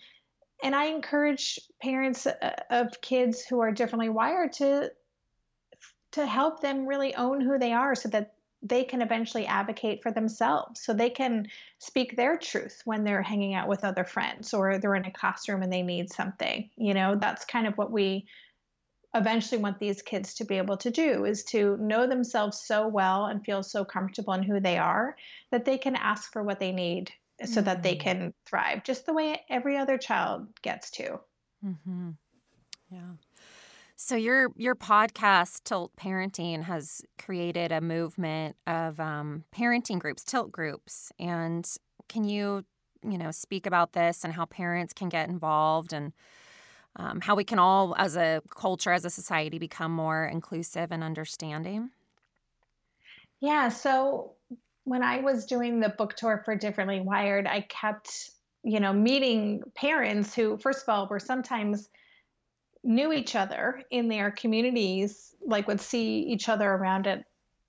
and 0.62 0.74
i 0.74 0.86
encourage 0.86 1.58
parents 1.80 2.26
uh, 2.26 2.54
of 2.70 3.00
kids 3.00 3.44
who 3.44 3.60
are 3.60 3.72
differently 3.72 4.08
wired 4.08 4.52
to 4.52 4.90
to 6.12 6.26
help 6.26 6.60
them 6.60 6.86
really 6.86 7.14
own 7.14 7.40
who 7.40 7.58
they 7.58 7.72
are 7.72 7.94
so 7.94 8.08
that 8.08 8.34
they 8.62 8.84
can 8.84 9.02
eventually 9.02 9.44
advocate 9.46 10.02
for 10.02 10.12
themselves 10.12 10.80
so 10.80 10.92
they 10.92 11.10
can 11.10 11.46
speak 11.78 12.16
their 12.16 12.36
truth 12.36 12.80
when 12.84 13.02
they're 13.02 13.22
hanging 13.22 13.54
out 13.54 13.68
with 13.68 13.84
other 13.84 14.04
friends 14.04 14.54
or 14.54 14.78
they're 14.78 14.94
in 14.94 15.04
a 15.04 15.10
classroom 15.10 15.62
and 15.62 15.72
they 15.72 15.82
need 15.82 16.10
something 16.10 16.70
you 16.76 16.94
know? 16.94 17.16
That's 17.16 17.44
kind 17.44 17.66
of 17.66 17.76
what 17.76 17.90
we 17.90 18.26
eventually 19.14 19.60
want 19.60 19.78
these 19.78 20.00
kids 20.00 20.34
to 20.34 20.44
be 20.44 20.56
able 20.56 20.76
to 20.78 20.90
do 20.90 21.24
is 21.24 21.44
to 21.44 21.76
know 21.78 22.06
themselves 22.06 22.62
so 22.62 22.88
well 22.88 23.26
and 23.26 23.44
feel 23.44 23.62
so 23.62 23.84
comfortable 23.84 24.32
in 24.32 24.42
who 24.42 24.58
they 24.58 24.78
are 24.78 25.16
that 25.50 25.64
they 25.64 25.76
can 25.76 25.96
ask 25.96 26.32
for 26.32 26.42
what 26.42 26.60
they 26.60 26.72
need 26.72 27.10
so 27.44 27.56
mm-hmm. 27.56 27.64
that 27.64 27.82
they 27.82 27.94
mm. 27.94 28.00
can 28.00 28.34
thrive 28.46 28.82
just 28.84 29.06
the 29.06 29.12
way 29.12 29.40
every 29.48 29.76
other 29.76 29.98
child 29.98 30.46
gets 30.62 30.90
to 30.90 31.20
mm-hmm. 31.64 32.10
yeah 32.90 33.10
so 33.96 34.16
your 34.16 34.48
your 34.56 34.74
podcast 34.74 35.62
Tilt 35.62 35.92
Parenting 35.96 36.64
has 36.64 37.02
created 37.18 37.70
a 37.70 37.80
movement 37.80 38.56
of 38.66 38.98
um, 38.98 39.44
parenting 39.54 40.00
groups, 40.00 40.24
Tilt 40.24 40.50
groups, 40.50 41.12
and 41.20 41.64
can 42.08 42.24
you 42.24 42.64
you 43.08 43.16
know 43.16 43.30
speak 43.30 43.64
about 43.64 43.92
this 43.92 44.24
and 44.24 44.32
how 44.32 44.44
parents 44.44 44.92
can 44.92 45.08
get 45.08 45.28
involved 45.28 45.92
and 45.92 46.12
um, 46.96 47.20
how 47.20 47.34
we 47.34 47.44
can 47.44 47.58
all, 47.58 47.94
as 47.96 48.16
a 48.16 48.42
culture, 48.50 48.92
as 48.92 49.04
a 49.04 49.10
society, 49.10 49.58
become 49.58 49.92
more 49.92 50.24
inclusive 50.24 50.92
and 50.92 51.02
understanding? 51.02 51.90
Yeah. 53.40 53.70
So 53.70 54.32
when 54.84 55.02
I 55.02 55.20
was 55.20 55.46
doing 55.46 55.80
the 55.80 55.88
book 55.88 56.14
tour 56.16 56.42
for 56.44 56.56
Differently 56.56 57.00
Wired, 57.00 57.46
I 57.46 57.62
kept 57.62 58.30
you 58.64 58.80
know 58.80 58.92
meeting 58.92 59.62
parents 59.74 60.34
who, 60.34 60.56
first 60.56 60.82
of 60.82 60.88
all, 60.88 61.08
were 61.08 61.20
sometimes 61.20 61.88
knew 62.84 63.12
each 63.12 63.36
other 63.36 63.82
in 63.90 64.08
their 64.08 64.30
communities, 64.30 65.34
like 65.44 65.68
would 65.68 65.80
see 65.80 66.20
each 66.20 66.48
other 66.48 66.68
around 66.68 67.06
at 67.06 67.24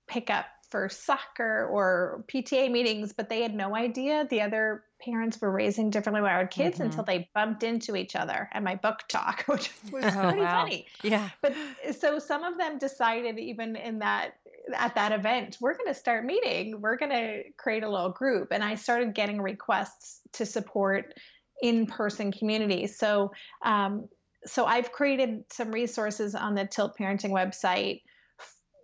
pickup 0.06 0.46
for 0.70 0.88
soccer 0.88 1.68
or 1.68 2.24
PTA 2.26 2.70
meetings, 2.70 3.12
but 3.12 3.28
they 3.28 3.42
had 3.42 3.54
no 3.54 3.76
idea 3.76 4.26
the 4.28 4.40
other 4.40 4.82
parents 5.04 5.40
were 5.40 5.50
raising 5.50 5.90
differently 5.90 6.22
wired 6.22 6.50
kids 6.50 6.76
mm-hmm. 6.76 6.86
until 6.86 7.04
they 7.04 7.28
bumped 7.34 7.62
into 7.62 7.96
each 7.96 8.16
other 8.16 8.48
at 8.52 8.62
my 8.62 8.74
book 8.76 9.00
talk, 9.08 9.42
which 9.46 9.70
was 9.90 10.04
oh, 10.04 10.10
pretty 10.10 10.40
wow. 10.40 10.62
funny. 10.62 10.86
Yeah. 11.02 11.28
But 11.42 11.54
so 11.98 12.18
some 12.18 12.44
of 12.44 12.58
them 12.58 12.78
decided 12.78 13.38
even 13.38 13.76
in 13.76 14.00
that 14.00 14.34
at 14.74 14.94
that 14.94 15.12
event, 15.12 15.58
we're 15.60 15.74
going 15.74 15.88
to 15.88 15.94
start 15.94 16.24
meeting. 16.24 16.80
We're 16.80 16.96
going 16.96 17.12
to 17.12 17.42
create 17.58 17.82
a 17.82 17.88
little 17.88 18.10
group. 18.10 18.48
And 18.50 18.64
I 18.64 18.76
started 18.76 19.14
getting 19.14 19.42
requests 19.42 20.20
to 20.34 20.46
support 20.46 21.12
in-person 21.60 22.32
communities. 22.32 22.98
So 22.98 23.32
um, 23.62 24.08
so 24.46 24.66
I've 24.66 24.92
created 24.92 25.44
some 25.50 25.70
resources 25.70 26.34
on 26.34 26.54
the 26.54 26.66
Tilt 26.66 26.96
Parenting 26.98 27.30
website. 27.30 28.02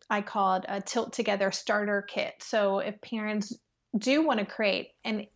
I 0.08 0.22
call 0.22 0.56
it 0.56 0.64
a 0.68 0.80
Tilt 0.80 1.12
Together 1.12 1.52
Starter 1.52 2.02
Kit. 2.02 2.34
So 2.40 2.78
if 2.80 3.00
parents 3.00 3.54
do 3.96 4.24
want 4.24 4.40
to 4.40 4.46
create 4.46 4.88
an 5.04 5.26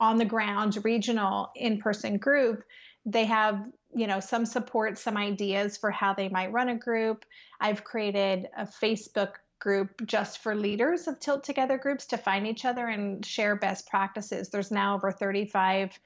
on 0.00 0.16
the 0.16 0.24
ground 0.24 0.82
regional 0.84 1.50
in-person 1.54 2.16
group, 2.18 2.64
they 3.06 3.24
have 3.26 3.64
you 3.94 4.06
know 4.06 4.20
some 4.20 4.46
support, 4.46 4.98
some 4.98 5.16
ideas 5.16 5.76
for 5.76 5.90
how 5.90 6.14
they 6.14 6.28
might 6.28 6.52
run 6.52 6.68
a 6.68 6.76
group. 6.76 7.24
I've 7.60 7.84
created 7.84 8.48
a 8.56 8.64
Facebook 8.64 9.34
group 9.58 10.06
just 10.06 10.38
for 10.38 10.54
leaders 10.54 11.06
of 11.06 11.20
Tilt 11.20 11.44
Together 11.44 11.76
groups 11.76 12.06
to 12.06 12.16
find 12.16 12.46
each 12.46 12.64
other 12.64 12.86
and 12.86 13.24
share 13.24 13.56
best 13.56 13.88
practices. 13.88 14.48
There's 14.48 14.70
now 14.70 14.94
over 14.94 15.12
35 15.12 15.98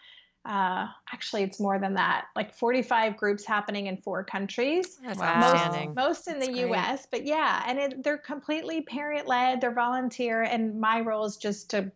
uh, 0.44 0.86
actually 1.10 1.42
it's 1.42 1.58
more 1.58 1.78
than 1.78 1.94
that 1.94 2.26
like 2.36 2.54
45 2.54 3.16
groups 3.16 3.46
happening 3.46 3.86
in 3.86 3.96
four 3.96 4.22
countries 4.24 4.98
That's 5.02 5.18
wow. 5.18 5.40
most, 5.40 5.96
most 5.96 6.28
in 6.28 6.34
That's 6.34 6.48
the 6.48 6.64
great. 6.64 6.76
us 6.76 7.06
but 7.10 7.24
yeah 7.24 7.62
and 7.66 7.78
it, 7.78 8.02
they're 8.02 8.18
completely 8.18 8.82
parent 8.82 9.26
led 9.26 9.62
they're 9.62 9.72
volunteer 9.72 10.42
and 10.42 10.78
my 10.78 11.00
role 11.00 11.24
is 11.24 11.38
just 11.38 11.70
to 11.70 11.90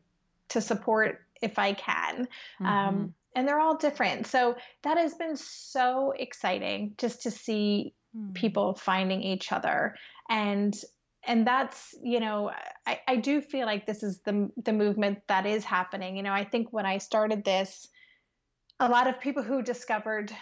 to 0.48 0.62
support 0.62 1.26
if 1.42 1.59
i 1.59 1.72
can 1.72 2.20
um, 2.20 2.66
mm-hmm. 2.66 2.66
um, 2.66 3.14
and 3.35 3.46
they're 3.46 3.61
all 3.61 3.77
different 3.77 4.27
so 4.27 4.57
that 4.83 4.98
has 4.98 5.14
been 5.14 5.37
so 5.37 6.12
exciting 6.18 6.94
just 6.98 7.22
to 7.22 7.31
see 7.31 7.94
mm. 8.16 8.35
people 8.35 8.74
finding 8.74 9.22
each 9.22 9.53
other 9.53 9.94
and 10.29 10.77
and 11.27 11.46
that's 11.46 11.94
you 12.03 12.20
know 12.20 12.51
I, 12.87 13.01
I 13.07 13.16
do 13.16 13.40
feel 13.40 13.66
like 13.66 13.87
this 13.87 14.03
is 14.03 14.20
the 14.22 14.51
the 14.64 14.72
movement 14.72 15.18
that 15.29 15.46
is 15.46 15.64
happening 15.64 16.16
you 16.16 16.22
know 16.22 16.33
i 16.33 16.44
think 16.44 16.68
when 16.72 16.87
i 16.87 16.98
started 16.98 17.44
this 17.44 17.88
a 18.81 18.88
lot 18.88 19.09
of 19.09 19.20
people 19.20 19.42
who 19.42 19.62
discovered 19.62 20.33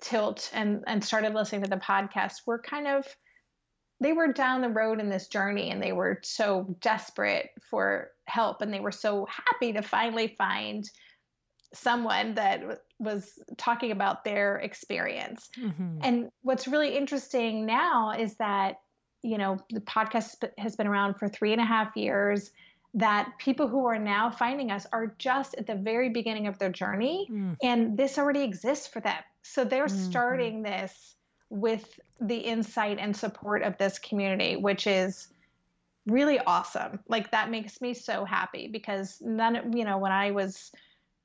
tilt 0.00 0.50
and 0.52 0.84
and 0.86 1.02
started 1.02 1.34
listening 1.34 1.62
to 1.62 1.70
the 1.70 1.76
podcast 1.76 2.46
were 2.46 2.58
kind 2.58 2.86
of 2.86 3.06
they 4.00 4.12
were 4.12 4.32
down 4.32 4.60
the 4.60 4.68
road 4.68 5.00
in 5.00 5.08
this 5.08 5.28
journey 5.28 5.70
and 5.70 5.82
they 5.82 5.92
were 5.92 6.20
so 6.22 6.76
desperate 6.80 7.50
for 7.70 8.10
help 8.26 8.60
and 8.60 8.72
they 8.72 8.80
were 8.80 8.92
so 8.92 9.26
happy 9.26 9.72
to 9.72 9.82
finally 9.82 10.34
find 10.36 10.88
someone 11.72 12.34
that 12.34 12.82
was 12.98 13.38
talking 13.56 13.90
about 13.90 14.24
their 14.24 14.58
experience. 14.58 15.48
Mm-hmm. 15.58 15.98
And 16.02 16.30
what's 16.42 16.68
really 16.68 16.96
interesting 16.96 17.66
now 17.66 18.12
is 18.12 18.36
that, 18.36 18.80
you 19.22 19.38
know, 19.38 19.58
the 19.70 19.80
podcast 19.80 20.44
has 20.58 20.76
been 20.76 20.86
around 20.86 21.14
for 21.14 21.28
three 21.28 21.52
and 21.52 21.60
a 21.60 21.64
half 21.64 21.96
years 21.96 22.50
that 22.94 23.32
people 23.38 23.68
who 23.68 23.84
are 23.86 23.98
now 23.98 24.30
finding 24.30 24.70
us 24.70 24.86
are 24.92 25.14
just 25.18 25.54
at 25.56 25.66
the 25.66 25.74
very 25.74 26.08
beginning 26.08 26.46
of 26.46 26.58
their 26.58 26.70
journey 26.70 27.28
mm. 27.30 27.54
and 27.62 27.96
this 27.96 28.16
already 28.16 28.42
exists 28.42 28.86
for 28.86 29.00
them. 29.00 29.22
So 29.42 29.64
they're 29.64 29.86
mm-hmm. 29.86 30.10
starting 30.10 30.62
this 30.62 31.15
with 31.50 32.00
the 32.20 32.36
insight 32.36 32.98
and 32.98 33.16
support 33.16 33.62
of 33.62 33.76
this 33.78 33.98
community, 33.98 34.56
which 34.56 34.86
is 34.86 35.28
really 36.06 36.38
awesome. 36.40 37.00
Like 37.08 37.30
that 37.32 37.50
makes 37.50 37.80
me 37.80 37.94
so 37.94 38.24
happy 38.24 38.68
because 38.68 39.18
none, 39.20 39.72
you 39.76 39.84
know, 39.84 39.98
when 39.98 40.12
I 40.12 40.30
was 40.30 40.72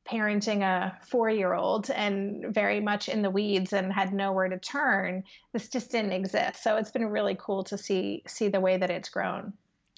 parenting 0.10 0.62
a 0.62 0.98
four 1.06 1.30
year 1.30 1.54
old 1.54 1.92
and 1.92 2.54
very 2.54 2.80
much 2.80 3.08
in 3.08 3.22
the 3.22 3.30
weeds 3.30 3.72
and 3.74 3.94
had 3.94 4.14
nowhere 4.14 4.50
to 4.50 4.58
turn, 4.58 5.24
this 5.54 5.70
just 5.70 5.92
didn't 5.92 6.14
exist. 6.14 6.64
So 6.64 6.78
it's 6.78 6.92
been 6.92 7.06
really 7.06 7.38
cool 7.40 7.64
to 7.66 7.78
see 7.78 8.24
see 8.28 8.48
the 8.48 8.60
way 8.60 8.78
that 8.78 8.90
it's 8.90 9.10
grown. 9.10 9.54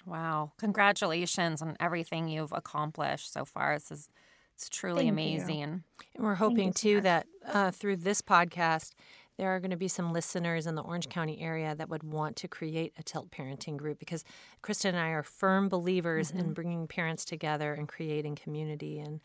Wow. 0.06 0.52
Congratulations 0.58 1.62
on 1.62 1.78
everything 1.80 2.28
you've 2.28 2.52
accomplished 2.52 3.32
so 3.32 3.46
far. 3.46 3.76
This 3.76 3.92
is 3.92 4.10
it's 4.56 4.70
truly 4.70 5.04
Thank 5.04 5.12
amazing. 5.12 5.60
You. 5.60 5.84
And 6.16 6.26
we're 6.26 6.36
hoping 6.36 6.74
too 6.74 7.02
that 7.02 7.26
uh, 7.48 7.72
through 7.72 7.98
this 7.98 8.22
podcast, 8.22 8.92
there 9.44 9.54
are 9.54 9.60
going 9.60 9.72
to 9.72 9.76
be 9.76 9.90
some 9.90 10.14
listeners 10.14 10.68
in 10.68 10.76
the 10.76 10.82
Orange 10.82 11.10
County 11.10 11.42
area 11.42 11.76
that 11.76 11.90
would 11.90 12.02
want 12.02 12.38
to 12.38 12.48
create 12.48 12.94
a 12.98 13.04
tilt 13.04 13.30
parenting 13.30 13.76
group 13.76 14.00
because 14.00 14.24
Kristen 14.62 14.96
and 14.96 15.04
I 15.04 15.10
are 15.10 15.22
firm 15.22 15.68
believers 15.68 16.30
mm-hmm. 16.30 16.40
in 16.40 16.54
bringing 16.54 16.88
parents 16.88 17.26
together 17.26 17.74
and 17.74 17.86
creating 17.86 18.36
community. 18.36 19.02
And 19.02 19.20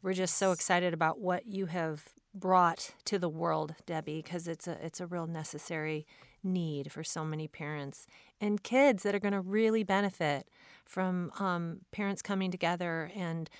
we're 0.00 0.14
just 0.14 0.38
so 0.38 0.52
excited 0.52 0.94
about 0.94 1.20
what 1.20 1.46
you 1.46 1.66
have 1.66 2.06
brought 2.34 2.94
to 3.04 3.18
the 3.18 3.28
world, 3.28 3.74
Debbie, 3.84 4.22
because 4.22 4.48
it's 4.48 4.66
a 4.66 4.82
it's 4.82 5.02
a 5.02 5.06
real 5.06 5.26
necessary 5.26 6.06
need 6.42 6.90
for 6.90 7.04
so 7.04 7.22
many 7.22 7.46
parents 7.46 8.06
and 8.40 8.62
kids 8.62 9.02
that 9.02 9.14
are 9.14 9.18
going 9.18 9.34
to 9.34 9.40
really 9.40 9.82
benefit 9.82 10.48
from 10.86 11.30
um, 11.38 11.80
parents 11.92 12.22
coming 12.22 12.50
together 12.50 13.10
and 13.14 13.50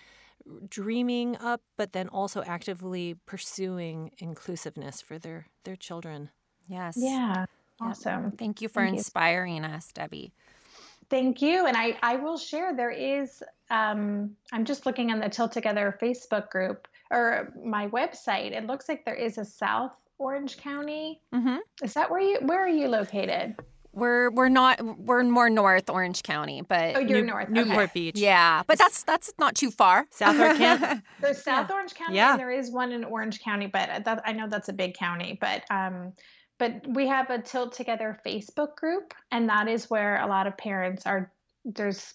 dreaming 0.69 1.37
up, 1.37 1.61
but 1.77 1.93
then 1.93 2.09
also 2.09 2.43
actively 2.43 3.17
pursuing 3.27 4.11
inclusiveness 4.19 5.01
for 5.01 5.19
their 5.19 5.47
their 5.65 5.77
children. 5.77 6.31
Yes. 6.69 6.97
Yeah. 6.99 7.47
Awesome. 7.81 8.33
Thank 8.33 8.61
you 8.61 8.69
for 8.69 8.83
Thank 8.83 8.97
inspiring 8.99 9.65
you. 9.65 9.71
us, 9.71 9.93
Debbie. 9.93 10.33
Thank 11.11 11.41
you. 11.41 11.67
And 11.67 11.77
I, 11.77 11.97
I 12.03 12.17
will 12.17 12.37
share 12.37 12.75
there 12.75 12.91
is, 12.91 13.43
um, 13.71 14.37
I'm 14.53 14.65
just 14.65 14.85
looking 14.85 15.11
on 15.11 15.21
the 15.21 15.29
Tilt 15.29 15.53
Together 15.53 15.97
Facebook 16.03 16.51
group 16.51 16.89
or 17.11 17.55
my 17.65 17.89
website. 17.89 18.51
It 18.53 18.67
looks 18.67 18.89
like 18.89 19.05
there 19.05 19.15
is 19.15 19.39
a 19.39 19.45
South 19.45 19.93
Orange 20.19 20.59
County. 20.59 21.21
Mm-hmm. 21.33 21.59
Is 21.83 21.95
that 21.95 22.11
where 22.11 22.21
you, 22.21 22.41
where 22.43 22.63
are 22.63 22.69
you 22.69 22.89
located? 22.89 23.57
We're 23.99 24.31
we're 24.31 24.49
not 24.49 24.81
we're 24.99 25.25
more 25.25 25.51
north 25.51 25.91
Orange 25.91 26.23
County, 26.23 26.63
but 26.63 26.97
oh, 26.97 27.01
you're 27.01 27.21
New, 27.21 27.27
north 27.27 27.49
Newport 27.49 27.91
okay. 27.91 27.91
Beach. 27.95 28.19
Yeah, 28.19 28.63
but 28.67 28.79
that's 28.79 29.03
that's 29.03 29.33
not 29.39 29.55
too 29.55 29.71
far. 29.71 30.07
South 30.11 30.39
Orange 30.39 30.59
County. 30.59 31.03
There's 31.21 31.43
South 31.43 31.67
yeah. 31.69 31.75
Orange 31.75 31.95
County, 31.95 32.17
yeah. 32.17 32.31
and 32.33 32.41
there 32.41 32.51
is 32.51 32.71
one 32.71 32.93
in 32.93 33.05
Orange 33.05 33.41
County, 33.41 33.67
but 33.67 34.05
that, 34.05 34.23
I 34.25 34.33
know 34.33 34.49
that's 34.49 34.69
a 34.69 34.73
big 34.73 34.95
county. 34.95 35.39
But 35.41 35.65
um, 35.71 36.13
but 36.59 36.87
we 36.89 37.07
have 37.07 37.31
a 37.31 37.41
Tilt 37.41 37.73
Together 37.73 38.19
Facebook 38.25 38.77
group, 38.77 39.15
and 39.31 39.49
that 39.49 39.69
is 39.69 39.91
where 39.91 40.21
a 40.23 40.27
lot 40.27 40.47
of 40.47 40.57
parents 40.57 41.07
are. 41.07 41.33
There's 41.65 42.15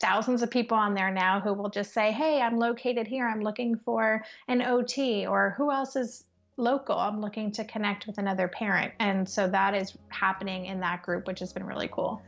thousands 0.00 0.42
of 0.42 0.50
people 0.50 0.76
on 0.76 0.94
there 0.94 1.10
now 1.10 1.40
who 1.40 1.54
will 1.54 1.70
just 1.70 1.92
say, 1.92 2.12
"Hey, 2.12 2.40
I'm 2.40 2.58
located 2.58 3.06
here. 3.06 3.28
I'm 3.28 3.40
looking 3.40 3.76
for 3.76 4.24
an 4.48 4.62
OT," 4.62 5.26
or 5.26 5.54
"Who 5.56 5.70
else 5.70 5.96
is 5.96 6.24
local. 6.56 6.98
I'm 6.98 7.20
looking 7.20 7.50
to 7.52 7.64
connect 7.64 8.06
with 8.06 8.18
another 8.18 8.48
parent. 8.48 8.92
And 9.00 9.28
so 9.28 9.48
that 9.48 9.74
is 9.74 9.96
happening 10.08 10.66
in 10.66 10.80
that 10.80 11.02
group, 11.02 11.26
which 11.26 11.40
has 11.40 11.52
been 11.52 11.64
really 11.64 11.88
cool. 11.88 12.22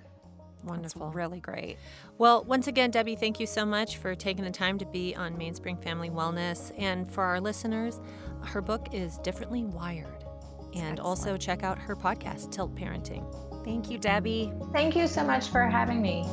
Wonderful. 0.64 1.06
That's 1.06 1.14
really 1.14 1.40
great. 1.40 1.76
Well, 2.16 2.44
once 2.44 2.68
again, 2.68 2.90
Debbie, 2.90 3.16
thank 3.16 3.38
you 3.38 3.46
so 3.46 3.66
much 3.66 3.98
for 3.98 4.14
taking 4.14 4.44
the 4.44 4.50
time 4.50 4.78
to 4.78 4.86
be 4.86 5.14
on 5.14 5.36
Mainspring 5.36 5.76
Family 5.76 6.10
Wellness. 6.10 6.72
And 6.78 7.10
for 7.10 7.22
our 7.22 7.40
listeners, 7.40 8.00
her 8.42 8.62
book 8.62 8.88
is 8.92 9.18
Differently 9.18 9.64
Wired. 9.64 10.24
And 10.74 10.98
also 11.00 11.36
check 11.36 11.62
out 11.62 11.78
her 11.78 11.94
podcast, 11.94 12.50
Tilt 12.50 12.74
Parenting. 12.74 13.24
Thank 13.64 13.90
you, 13.90 13.98
Debbie. 13.98 14.52
Thank 14.72 14.96
you 14.96 15.06
so 15.06 15.24
much 15.24 15.48
for 15.48 15.62
having 15.62 16.02
me. 16.02 16.24